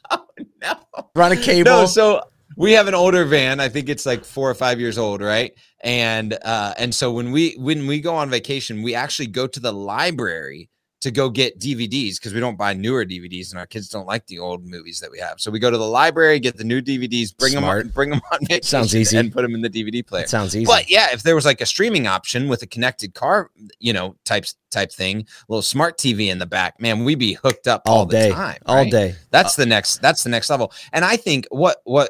Oh 0.10 0.26
no. 0.64 0.74
Run 1.16 1.32
a 1.32 1.38
cable. 1.38 1.70
No, 1.70 1.86
so 1.86 2.22
we 2.60 2.74
have 2.74 2.90
an 2.90 2.94
older 2.94 3.24
van. 3.24 3.62
I 3.62 3.70
think 3.70 3.88
it's 3.88 4.06
like 4.06 4.26
four 4.26 4.50
or 4.50 4.54
five 4.54 4.82
years 4.82 4.98
old, 4.98 5.22
right? 5.22 5.54
And 5.82 6.38
uh, 6.44 6.74
and 6.78 6.94
so 6.94 7.10
when 7.12 7.32
we 7.32 7.54
when 7.58 7.88
we 7.88 8.02
go 8.02 8.14
on 8.14 8.30
vacation, 8.30 8.84
we 8.84 8.94
actually 8.94 9.28
go 9.28 9.48
to 9.48 9.60
the 9.62 9.72
library 9.72 10.70
to 11.02 11.12
go 11.12 11.30
get 11.30 11.58
DVDs 11.58 12.16
because 12.16 12.34
we 12.34 12.42
don't 12.42 12.58
buy 12.58 12.74
newer 12.74 13.06
DVDs, 13.06 13.52
and 13.52 13.60
our 13.60 13.66
kids 13.66 13.88
don't 13.88 14.06
like 14.06 14.28
the 14.28 14.40
old 14.40 14.66
movies 14.66 15.00
that 15.00 15.10
we 15.10 15.20
have. 15.20 15.40
So 15.40 15.50
we 15.50 15.58
go 15.60 15.72
to 15.72 15.78
the 15.78 15.88
library, 15.88 16.38
get 16.42 16.58
the 16.58 16.66
new 16.66 16.82
DVDs, 16.82 17.36
bring 17.38 17.54
them 17.54 17.64
on, 17.64 17.88
bring 17.90 18.10
them 18.10 18.20
on 18.34 18.40
vacation, 18.42 18.64
Sounds 18.64 18.94
easy. 18.94 19.16
and 19.16 19.32
put 19.32 19.44
them 19.44 19.56
in 19.56 19.62
the 19.62 19.70
DVD 19.70 20.06
player. 20.06 20.24
that 20.24 20.30
sounds 20.30 20.54
easy. 20.54 20.66
But 20.66 20.90
yeah, 20.90 21.14
if 21.14 21.24
there 21.24 21.36
was 21.36 21.46
like 21.46 21.62
a 21.62 21.66
streaming 21.66 22.08
option 22.08 22.50
with 22.50 22.62
a 22.64 22.68
connected 22.68 23.14
car, 23.14 23.52
you 23.80 23.94
know, 23.94 24.18
type 24.26 24.44
type 24.70 24.92
thing, 24.92 25.26
little 25.48 25.62
smart 25.62 25.98
TV 25.98 26.28
in 26.28 26.40
the 26.40 26.46
back, 26.46 26.82
man, 26.82 27.06
we'd 27.06 27.20
be 27.20 27.36
hooked 27.36 27.70
up 27.70 27.84
all, 27.86 28.00
all 28.00 28.06
day, 28.06 28.28
the 28.28 28.36
time. 28.36 28.58
all 28.66 28.76
right? 28.76 28.92
day. 28.92 29.16
That's 29.32 29.56
the 29.56 29.66
next. 29.66 30.02
That's 30.02 30.24
the 30.24 30.30
next 30.30 30.50
level. 30.50 30.74
And 30.92 31.06
I 31.06 31.16
think 31.16 31.48
what 31.50 31.78
what 31.86 32.10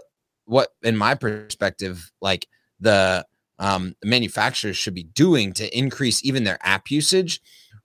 what 0.50 0.70
in 0.82 0.98
my 0.98 1.16
perspective, 1.16 2.12
like 2.22 2.48
the 2.80 3.26
um, 3.60 3.94
manufacturers 4.04 4.78
should 4.78 4.96
be 4.96 5.04
doing 5.04 5.54
to 5.54 5.78
increase 5.78 6.24
even 6.26 6.44
their 6.44 6.58
app 6.62 6.90
usage, 6.90 7.40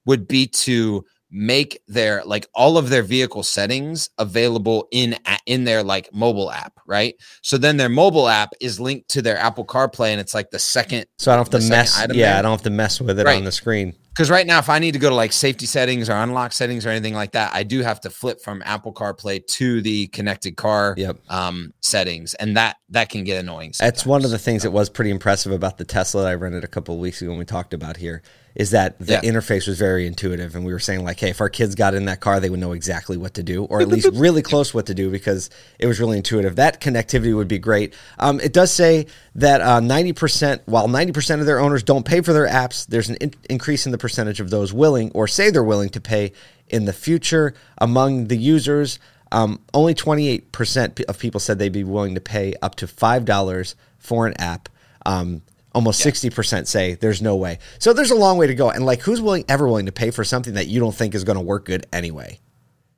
would 0.07 0.27
be 0.27 0.47
to 0.47 1.05
make 1.31 1.81
their 1.89 2.23
like 2.25 2.47
all 2.55 2.79
of 2.79 2.91
their 2.91 3.03
vehicle 3.03 3.43
settings 3.43 4.09
available 4.19 4.87
in 4.93 5.17
in 5.47 5.65
their 5.65 5.83
like 5.83 6.09
mobile 6.13 6.49
app 6.53 6.75
right 6.87 7.17
so 7.43 7.59
then 7.59 7.77
their 7.77 7.89
mobile 7.89 8.29
app 8.29 8.51
is 8.61 8.79
linked 8.79 9.09
to 9.09 9.21
their 9.21 9.37
apple 9.39 9.65
carplay 9.65 10.11
and 10.11 10.21
it's 10.21 10.33
like 10.33 10.49
the 10.51 10.59
second 10.61 11.05
So 11.19 11.33
I 11.33 11.37
don't 11.37 11.51
have 11.51 11.61
to 11.61 11.69
mess. 11.69 11.99
Yeah, 12.01 12.07
there. 12.07 12.39
I 12.39 12.43
don't 12.43 12.53
have 12.53 12.63
to 12.63 12.71
mess 12.71 13.01
with 13.01 13.19
it 13.19 13.27
Right. 13.27 13.39
on 13.39 13.45
the 13.45 13.51
screen. 13.51 13.97
Because 14.15 14.31
right 14.31 14.47
now 14.47 14.59
if 14.59 14.69
i 14.69 14.79
need 14.79 14.93
to 14.93 14.99
go 14.99 15.09
to 15.09 15.15
like 15.15 15.33
safety 15.33 15.67
settings 15.67 16.09
or 16.09 16.15
unlock 16.15 16.53
settings 16.53 16.87
or 16.87 16.91
anything 16.91 17.15
like 17.15 17.33
that 17.33 17.53
i 17.53 17.63
do 17.63 17.83
have 17.83 18.01
to 18.01 18.11
flip 18.11 18.41
from 18.41 18.63
apple 18.65 18.93
carplay 18.93 19.45
to 19.47 19.81
the 19.83 20.07
connected 20.09 20.57
car 20.57 20.95
Yep. 20.97 21.19
um 21.29 21.73
settings 21.81 22.35
and 22.35 22.57
that 22.57 22.77
that 22.89 23.09
can 23.09 23.25
get 23.25 23.41
annoying 23.41 23.73
That's 23.79 24.07
one 24.07 24.25
of 24.25 24.31
the 24.31 24.39
things 24.39 24.63
that 24.63 24.71
was 24.71 24.89
pretty 24.89 25.11
impressive 25.11 25.53
about 25.53 25.79
the 25.79 25.85
Tesla 25.85 26.23
that 26.23 26.29
I 26.29 26.35
rented 26.35 26.63
a 26.65 26.69
couple 26.69 26.95
of 26.95 27.01
weeks 27.01 27.21
ago 27.21 27.31
and 27.31 27.39
we 27.39 27.45
talked 27.45 27.75
about 27.75 27.97
here 27.97 28.23
is 28.55 28.71
that 28.71 28.99
the 29.01 29.15
Yeah. 29.15 29.21
interface 29.23 29.67
was 29.67 29.79
very 29.79 30.07
intuitive 30.07 30.55
and 30.55 30.65
we 30.65 30.73
were 30.73 30.79
saying 30.79 31.03
like, 31.05 31.19
hey, 31.19 31.31
if 31.31 31.41
our 31.41 31.49
kids 31.49 31.75
got 31.75 31.93
in 31.95 32.05
that 32.05 32.21
car, 32.21 32.39
they 32.39 32.49
would 32.51 32.61
know 32.61 32.73
exactly 32.73 33.17
what 33.17 33.35
to 33.35 33.43
do 33.43 33.65
or 33.65 33.81
at 33.81 33.89
least 33.89 34.09
really 34.13 34.43
close 34.43 34.73
what 34.73 34.87
to 34.87 34.95
do 34.95 35.11
because 35.11 35.51
it 35.79 35.87
was 35.87 35.99
really 35.99 36.17
intuitive. 36.19 36.55
That 36.57 36.81
connectivity 36.81 37.35
would 37.35 37.49
be 37.49 37.59
great. 37.59 37.95
Um, 38.19 38.39
it 38.41 38.53
does 38.53 38.71
say 38.71 39.07
that 39.35 39.61
uh, 39.61 39.81
90%, 39.81 40.61
while 40.67 40.87
90% 40.87 41.41
of 41.41 41.47
their 41.47 41.59
owners 41.59 41.83
don't 41.83 42.05
pay 42.07 42.21
for 42.21 42.33
their 42.33 42.47
apps, 42.49 42.87
there's 42.87 43.09
an 43.09 43.17
in- 43.17 43.35
increase 43.51 43.87
in 43.87 43.93
the 43.93 43.99
percentage 43.99 44.39
of 44.39 44.51
those 44.51 44.73
willing 44.73 45.11
or 45.13 45.27
say 45.27 45.51
they're 45.51 45.65
willing 45.65 45.91
to 45.91 46.01
pay 46.01 46.33
in 46.69 46.85
the 46.85 46.93
future 46.93 47.55
among 47.79 48.29
the 48.29 48.37
users. 48.37 48.99
Um, 49.33 49.61
only 49.73 49.95
28% 49.95 51.05
of 51.07 51.19
people 51.19 51.41
said 51.41 51.59
they'd 51.59 51.73
be 51.73 51.83
willing 51.83 52.15
to 52.15 52.21
pay 52.21 52.55
up 52.63 52.77
to 52.77 52.87
$5 52.87 53.75
for 53.99 54.27
an 54.29 54.35
app. 54.41 54.69
Um, 55.05 55.43
almost 55.75 56.01
60% 56.05 56.67
say 56.67 56.95
there's 56.95 57.21
no 57.21 57.37
way. 57.37 57.59
So 57.79 57.93
there's 57.93 58.11
a 58.11 58.15
long 58.15 58.39
way 58.39 58.47
to 58.47 58.55
go. 58.55 58.71
And 58.71 58.87
like, 58.87 59.01
who's 59.03 59.21
willing, 59.21 59.45
ever 59.49 59.67
willing 59.67 59.87
to 59.87 59.93
pay 59.93 60.11
for 60.11 60.25
something 60.25 60.55
that 60.55 60.67
you 60.69 60.81
don't 60.81 60.95
think 60.95 61.15
is 61.15 61.25
going 61.25 61.37
to 61.37 61.43
work 61.45 61.65
good 61.67 61.87
anyway? 61.93 62.39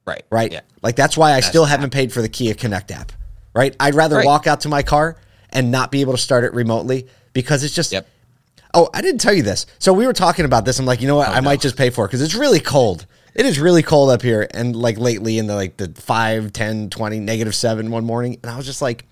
right 0.05 0.23
Right. 0.31 0.53
yeah 0.53 0.61
Like, 0.83 0.95
that's 0.97 1.17
why 1.17 1.33
I 1.33 1.41
still 1.41 1.65
haven't 1.65 1.91
paid 1.91 2.13
for 2.13 2.23
the 2.23 2.29
Kia 2.29 2.55
Connect 2.55 2.91
app. 2.93 3.13
Right. 3.55 3.75
I'd 3.81 3.95
rather 3.95 4.17
Right. 4.17 4.27
walk 4.27 4.47
out 4.47 4.61
to 4.61 4.69
my 4.69 4.83
car 4.83 5.17
and 5.51 5.71
not 5.73 5.91
be 5.91 6.01
able 6.03 6.13
to 6.13 6.19
start 6.19 6.45
it 6.45 6.53
remotely 6.55 7.07
because 7.33 7.65
it's 7.65 7.75
just, 7.75 7.91
Yep. 7.93 8.07
Oh, 8.75 8.91
I 8.93 9.01
didn't 9.01 9.21
tell 9.23 9.33
you 9.33 9.43
this. 9.43 9.65
So 9.79 9.95
we 9.95 10.07
were 10.07 10.13
talking 10.13 10.45
about 10.45 10.67
this. 10.67 10.79
I'm 10.79 10.85
like, 10.85 11.01
you 11.01 11.09
know 11.09 11.17
what? 11.17 11.29
I 11.29 11.41
might 11.41 11.61
just 11.63 11.77
pay 11.79 11.89
for 11.89 12.05
it 12.05 12.09
because 12.09 12.21
it's 12.21 12.35
really 12.35 12.61
cold. 12.61 13.07
It 13.35 13.47
is 13.47 13.59
really 13.59 13.83
cold 13.83 14.11
up 14.11 14.21
here. 14.21 14.47
And 14.53 14.77
like 14.77 14.99
lately 14.99 15.39
in 15.39 15.47
the 15.47 15.55
like 15.55 15.79
the 15.79 15.89
5, 15.95 16.53
10, 16.53 16.91
20, 16.91 17.19
negative 17.21 17.55
7 17.55 17.91
one 17.91 18.05
morning. 18.05 18.39
And 18.43 18.51
I 18.53 18.57
was 18.57 18.67
just 18.67 18.83
like, 18.83 19.07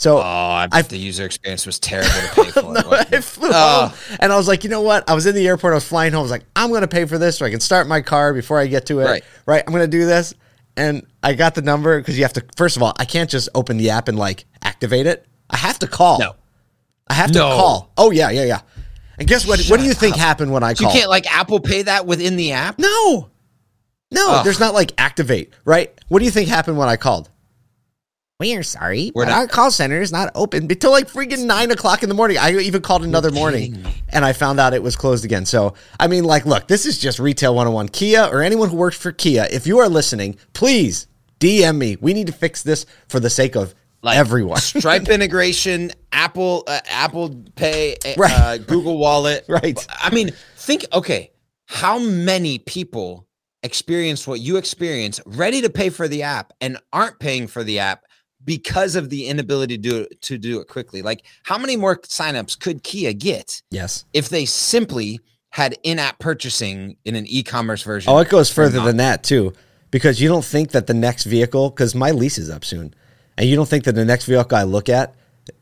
so 0.00 0.18
oh 0.18 0.20
I, 0.22 0.66
I- 0.72 0.82
the 0.82 0.96
user 0.98 1.24
experience 1.24 1.66
was 1.66 1.78
terrible 1.78 2.10
to 2.10 2.44
pay 2.44 2.50
for 2.50 2.62
no, 2.72 2.80
I 2.90 3.20
flew 3.20 3.50
Oh. 3.52 3.86
home 3.88 4.16
and 4.20 4.32
I 4.32 4.36
was 4.36 4.48
like, 4.48 4.64
you 4.64 4.70
know 4.70 4.80
what? 4.80 5.08
I 5.08 5.14
was 5.14 5.26
in 5.26 5.34
the 5.34 5.46
airport. 5.46 5.72
I 5.72 5.76
was 5.76 5.86
flying 5.86 6.12
home. 6.12 6.20
I 6.20 6.22
was 6.22 6.30
like, 6.30 6.44
I'm 6.56 6.70
going 6.70 6.80
to 6.82 6.88
pay 6.88 7.04
for 7.04 7.18
this 7.18 7.36
so 7.38 7.44
I 7.46 7.50
can 7.50 7.60
start 7.60 7.86
my 7.86 8.00
car 8.00 8.32
before 8.32 8.58
I 8.58 8.66
get 8.66 8.86
to 8.86 9.00
it. 9.00 9.04
Right. 9.04 9.24
Right. 9.46 9.62
I'm 9.66 9.72
going 9.72 9.84
to 9.84 9.98
do 9.98 10.06
this. 10.06 10.34
And 10.76 11.06
I 11.22 11.34
got 11.34 11.54
the 11.54 11.62
number 11.62 11.98
because 12.00 12.16
you 12.16 12.24
have 12.24 12.32
to, 12.34 12.44
first 12.56 12.76
of 12.76 12.82
all, 12.82 12.92
I 12.98 13.04
can't 13.04 13.28
just 13.28 13.48
open 13.54 13.76
the 13.76 13.90
app 13.90 14.08
and 14.08 14.18
like 14.18 14.46
activate 14.62 15.06
it. 15.06 15.26
I 15.50 15.56
have 15.58 15.78
to 15.80 15.86
call. 15.86 16.18
no 16.18 16.34
I 17.08 17.14
have 17.14 17.32
to 17.32 17.38
No. 17.38 17.48
call. 17.48 17.92
Oh, 17.98 18.10
yeah, 18.12 18.30
yeah, 18.30 18.44
yeah. 18.44 18.60
And 19.18 19.28
guess 19.28 19.46
what? 19.46 19.60
what 19.66 19.80
do 19.80 19.84
you 19.86 19.92
think 19.94 20.16
happened 20.16 20.50
when 20.52 20.62
I 20.62 20.72
So 20.74 20.86
you 20.86 20.90
can't 20.92 21.10
like 21.10 21.30
apple 21.30 21.60
pay 21.60 21.82
that 21.82 22.06
within 22.06 22.36
the 22.36 22.52
app 22.52 22.78
No. 22.78 23.28
No, 24.12 24.30
Ugh. 24.36 24.44
there's 24.44 24.58
not 24.60 24.72
like 24.74 24.92
activate, 24.98 25.52
right? 25.64 25.92
What 26.08 26.20
do 26.20 26.24
you 26.24 26.30
think 26.30 26.48
happened 26.48 26.78
when 26.78 26.88
I 26.88 26.96
called? 26.96 27.28
We 28.40 28.56
are 28.56 28.62
sorry. 28.62 29.12
We're 29.14 29.26
but 29.26 29.30
not- 29.32 29.38
our 29.38 29.46
call 29.46 29.70
center 29.70 30.00
is 30.00 30.10
not 30.10 30.30
open 30.34 30.62
until 30.64 30.90
like 30.92 31.08
freaking 31.08 31.44
nine 31.44 31.70
o'clock 31.70 32.02
in 32.02 32.08
the 32.08 32.14
morning. 32.14 32.38
I 32.38 32.52
even 32.56 32.80
called 32.80 33.04
another 33.04 33.30
morning 33.30 33.84
and 34.08 34.24
I 34.24 34.32
found 34.32 34.58
out 34.58 34.72
it 34.72 34.82
was 34.82 34.96
closed 34.96 35.26
again. 35.26 35.44
So, 35.44 35.74
I 36.00 36.06
mean, 36.08 36.24
like, 36.24 36.46
look, 36.46 36.66
this 36.66 36.86
is 36.86 36.98
just 36.98 37.18
retail 37.18 37.54
101. 37.54 37.90
Kia 37.90 38.22
or 38.24 38.42
anyone 38.42 38.70
who 38.70 38.76
works 38.76 38.96
for 38.96 39.12
Kia, 39.12 39.46
if 39.52 39.66
you 39.66 39.78
are 39.78 39.90
listening, 39.90 40.36
please 40.54 41.06
DM 41.38 41.76
me. 41.76 41.96
We 42.00 42.14
need 42.14 42.28
to 42.28 42.32
fix 42.32 42.62
this 42.62 42.86
for 43.08 43.20
the 43.20 43.28
sake 43.30 43.56
of 43.56 43.74
like 44.02 44.16
everyone. 44.16 44.56
Stripe 44.60 45.08
integration, 45.10 45.92
Apple, 46.10 46.64
uh, 46.66 46.80
Apple 46.88 47.44
Pay, 47.56 47.96
uh, 48.06 48.14
Right. 48.16 48.32
uh, 48.32 48.56
Google 48.56 48.96
Wallet. 48.96 49.44
Right. 49.48 49.86
I 49.98 50.08
mean, 50.14 50.30
think. 50.56 50.86
Okay, 50.94 51.30
how 51.66 51.98
many 51.98 52.58
people 52.58 53.26
experience 53.62 54.26
what 54.26 54.40
you 54.40 54.56
experienced, 54.56 55.20
ready 55.26 55.60
to 55.60 55.68
pay 55.68 55.90
for 55.90 56.08
the 56.08 56.22
app, 56.22 56.54
and 56.62 56.78
aren't 56.94 57.18
paying 57.18 57.46
for 57.46 57.62
the 57.62 57.78
app 57.80 58.06
because 58.44 58.96
of 58.96 59.10
the 59.10 59.26
inability 59.26 59.76
to 59.76 59.82
do 59.82 59.96
it, 60.02 60.20
to 60.22 60.38
do 60.38 60.60
it 60.60 60.68
quickly? 60.68 61.02
Like, 61.02 61.24
how 61.42 61.58
many 61.58 61.76
more 61.76 61.96
signups 61.96 62.58
could 62.58 62.82
Kia 62.82 63.12
get 63.12 63.62
yes. 63.70 64.04
if 64.12 64.28
they 64.28 64.44
simply 64.44 65.20
had 65.50 65.76
in-app 65.82 66.18
purchasing 66.18 66.96
in 67.04 67.16
an 67.16 67.26
e-commerce 67.26 67.82
version? 67.82 68.12
Oh, 68.12 68.18
it 68.18 68.28
goes 68.28 68.50
further 68.50 68.80
than 68.80 68.96
that 68.98 69.22
too, 69.22 69.52
because 69.90 70.20
you 70.20 70.28
don't 70.28 70.44
think 70.44 70.70
that 70.70 70.86
the 70.86 70.94
next 70.94 71.24
vehicle, 71.24 71.70
because 71.70 71.94
my 71.94 72.10
lease 72.12 72.38
is 72.38 72.50
up 72.50 72.64
soon, 72.64 72.94
and 73.36 73.48
you 73.48 73.56
don't 73.56 73.68
think 73.68 73.84
that 73.84 73.94
the 73.94 74.04
next 74.04 74.26
vehicle 74.26 74.56
I 74.56 74.62
look 74.62 74.88
at, 74.88 75.14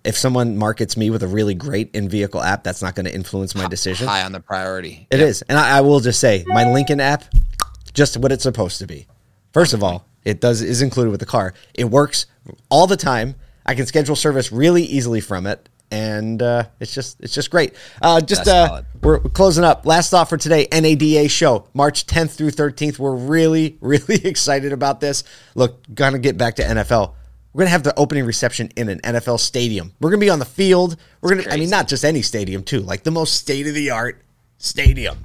if 0.04 0.16
someone 0.16 0.58
markets 0.58 0.96
me 0.96 1.08
with 1.08 1.22
a 1.22 1.28
really 1.28 1.54
great 1.54 1.94
in 1.94 2.08
vehicle 2.08 2.42
app, 2.42 2.62
that's 2.64 2.82
not 2.82 2.94
going 2.94 3.06
to 3.06 3.14
influence 3.14 3.54
my 3.54 3.66
decision. 3.68 4.06
High 4.06 4.22
on 4.22 4.32
the 4.32 4.40
priority. 4.40 5.06
It 5.10 5.20
is, 5.20 5.42
and 5.42 5.56
I, 5.56 5.78
I 5.78 5.80
will 5.80 6.00
just 6.00 6.20
say 6.20 6.44
my 6.46 6.70
Lincoln 6.70 7.00
app, 7.00 7.24
just 7.94 8.16
what 8.18 8.30
it's 8.30 8.42
supposed 8.42 8.78
to 8.80 8.86
be. 8.86 9.06
First 9.52 9.72
of 9.72 9.82
all, 9.82 10.04
it 10.28 10.42
does 10.42 10.60
is 10.60 10.82
included 10.82 11.10
with 11.10 11.20
the 11.20 11.26
car. 11.26 11.54
It 11.72 11.84
works 11.84 12.26
all 12.68 12.86
the 12.86 12.98
time. 12.98 13.34
I 13.64 13.74
can 13.74 13.86
schedule 13.86 14.14
service 14.14 14.52
really 14.52 14.82
easily 14.82 15.22
from 15.22 15.46
it, 15.46 15.70
and 15.90 16.42
uh, 16.42 16.64
it's 16.80 16.92
just 16.92 17.18
it's 17.20 17.32
just 17.32 17.50
great. 17.50 17.74
Uh, 18.02 18.20
just 18.20 18.46
uh, 18.46 18.82
we're 19.02 19.20
closing 19.20 19.64
up. 19.64 19.86
Last 19.86 20.10
thought 20.10 20.28
for 20.28 20.36
today: 20.36 20.68
NADA 20.70 21.30
show 21.30 21.66
March 21.72 22.06
10th 22.06 22.36
through 22.36 22.50
13th. 22.50 22.98
We're 22.98 23.14
really 23.14 23.78
really 23.80 24.16
excited 24.26 24.72
about 24.72 25.00
this. 25.00 25.24
Look, 25.54 25.82
gonna 25.94 26.18
get 26.18 26.36
back 26.36 26.56
to 26.56 26.62
NFL. 26.62 27.14
We're 27.54 27.60
gonna 27.60 27.70
have 27.70 27.82
the 27.82 27.98
opening 27.98 28.26
reception 28.26 28.70
in 28.76 28.90
an 28.90 29.00
NFL 29.00 29.40
stadium. 29.40 29.94
We're 29.98 30.10
gonna 30.10 30.20
be 30.20 30.30
on 30.30 30.40
the 30.40 30.44
field. 30.44 30.96
We're 31.22 31.36
gonna, 31.36 31.50
I 31.50 31.56
mean, 31.56 31.70
not 31.70 31.88
just 31.88 32.04
any 32.04 32.20
stadium 32.20 32.62
too, 32.64 32.80
like 32.80 33.02
the 33.02 33.10
most 33.10 33.34
state 33.34 33.66
of 33.66 33.74
the 33.74 33.90
art 33.90 34.20
stadium. 34.58 35.24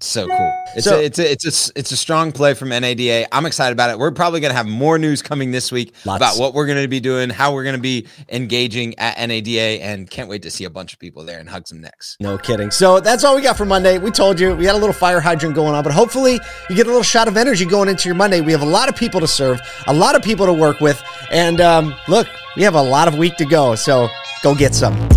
So 0.00 0.28
cool. 0.28 0.52
It's 0.76 0.84
So- 0.84 0.96
a, 0.98 1.02
it's 1.02 1.18
a, 1.18 1.32
it's 1.32 1.68
a, 1.68 1.72
it's 1.78 1.90
a 1.92 1.96
strong 1.96 2.30
play 2.30 2.54
from 2.54 2.68
NADA. 2.68 3.34
I'm 3.34 3.46
excited 3.46 3.72
about 3.72 3.90
it. 3.90 3.98
We're 3.98 4.12
probably 4.12 4.38
going 4.40 4.52
to 4.52 4.56
have 4.56 4.66
more 4.68 4.96
news 4.98 5.22
coming 5.22 5.50
this 5.50 5.72
week 5.72 5.92
Lots. 6.04 6.18
about 6.18 6.38
what 6.38 6.54
we're 6.54 6.66
going 6.66 6.80
to 6.80 6.86
be 6.88 7.00
doing, 7.00 7.30
how 7.30 7.52
we're 7.52 7.64
going 7.64 7.74
to 7.74 7.80
be 7.82 8.06
engaging 8.28 8.96
at 8.98 9.18
NADA, 9.18 9.82
and 9.82 10.08
can't 10.08 10.28
wait 10.28 10.42
to 10.42 10.50
see 10.50 10.64
a 10.64 10.70
bunch 10.70 10.92
of 10.92 10.98
people 11.00 11.24
there 11.24 11.40
and 11.40 11.48
hug 11.48 11.66
some 11.66 11.80
necks. 11.80 12.16
No 12.20 12.38
kidding. 12.38 12.70
So 12.70 13.00
that's 13.00 13.24
all 13.24 13.34
we 13.34 13.42
got 13.42 13.56
for 13.56 13.64
Monday. 13.64 13.98
We 13.98 14.10
told 14.10 14.38
you 14.38 14.54
we 14.54 14.66
had 14.66 14.74
a 14.74 14.78
little 14.78 14.92
fire 14.92 15.20
hydrant 15.20 15.54
going 15.56 15.74
on, 15.74 15.82
but 15.82 15.92
hopefully 15.92 16.38
you 16.70 16.76
get 16.76 16.86
a 16.86 16.90
little 16.90 17.02
shot 17.02 17.26
of 17.26 17.36
energy 17.36 17.64
going 17.64 17.88
into 17.88 18.08
your 18.08 18.14
Monday. 18.16 18.40
We 18.40 18.52
have 18.52 18.62
a 18.62 18.66
lot 18.66 18.88
of 18.88 18.94
people 18.96 19.18
to 19.20 19.26
serve, 19.26 19.60
a 19.88 19.92
lot 19.94 20.14
of 20.14 20.22
people 20.22 20.46
to 20.46 20.52
work 20.52 20.80
with, 20.80 21.02
and 21.32 21.60
um, 21.60 21.94
look, 22.06 22.28
we 22.56 22.62
have 22.62 22.74
a 22.76 22.82
lot 22.82 23.08
of 23.08 23.16
week 23.18 23.36
to 23.38 23.44
go. 23.44 23.74
So 23.74 24.08
go 24.42 24.54
get 24.54 24.74
some. 24.74 25.08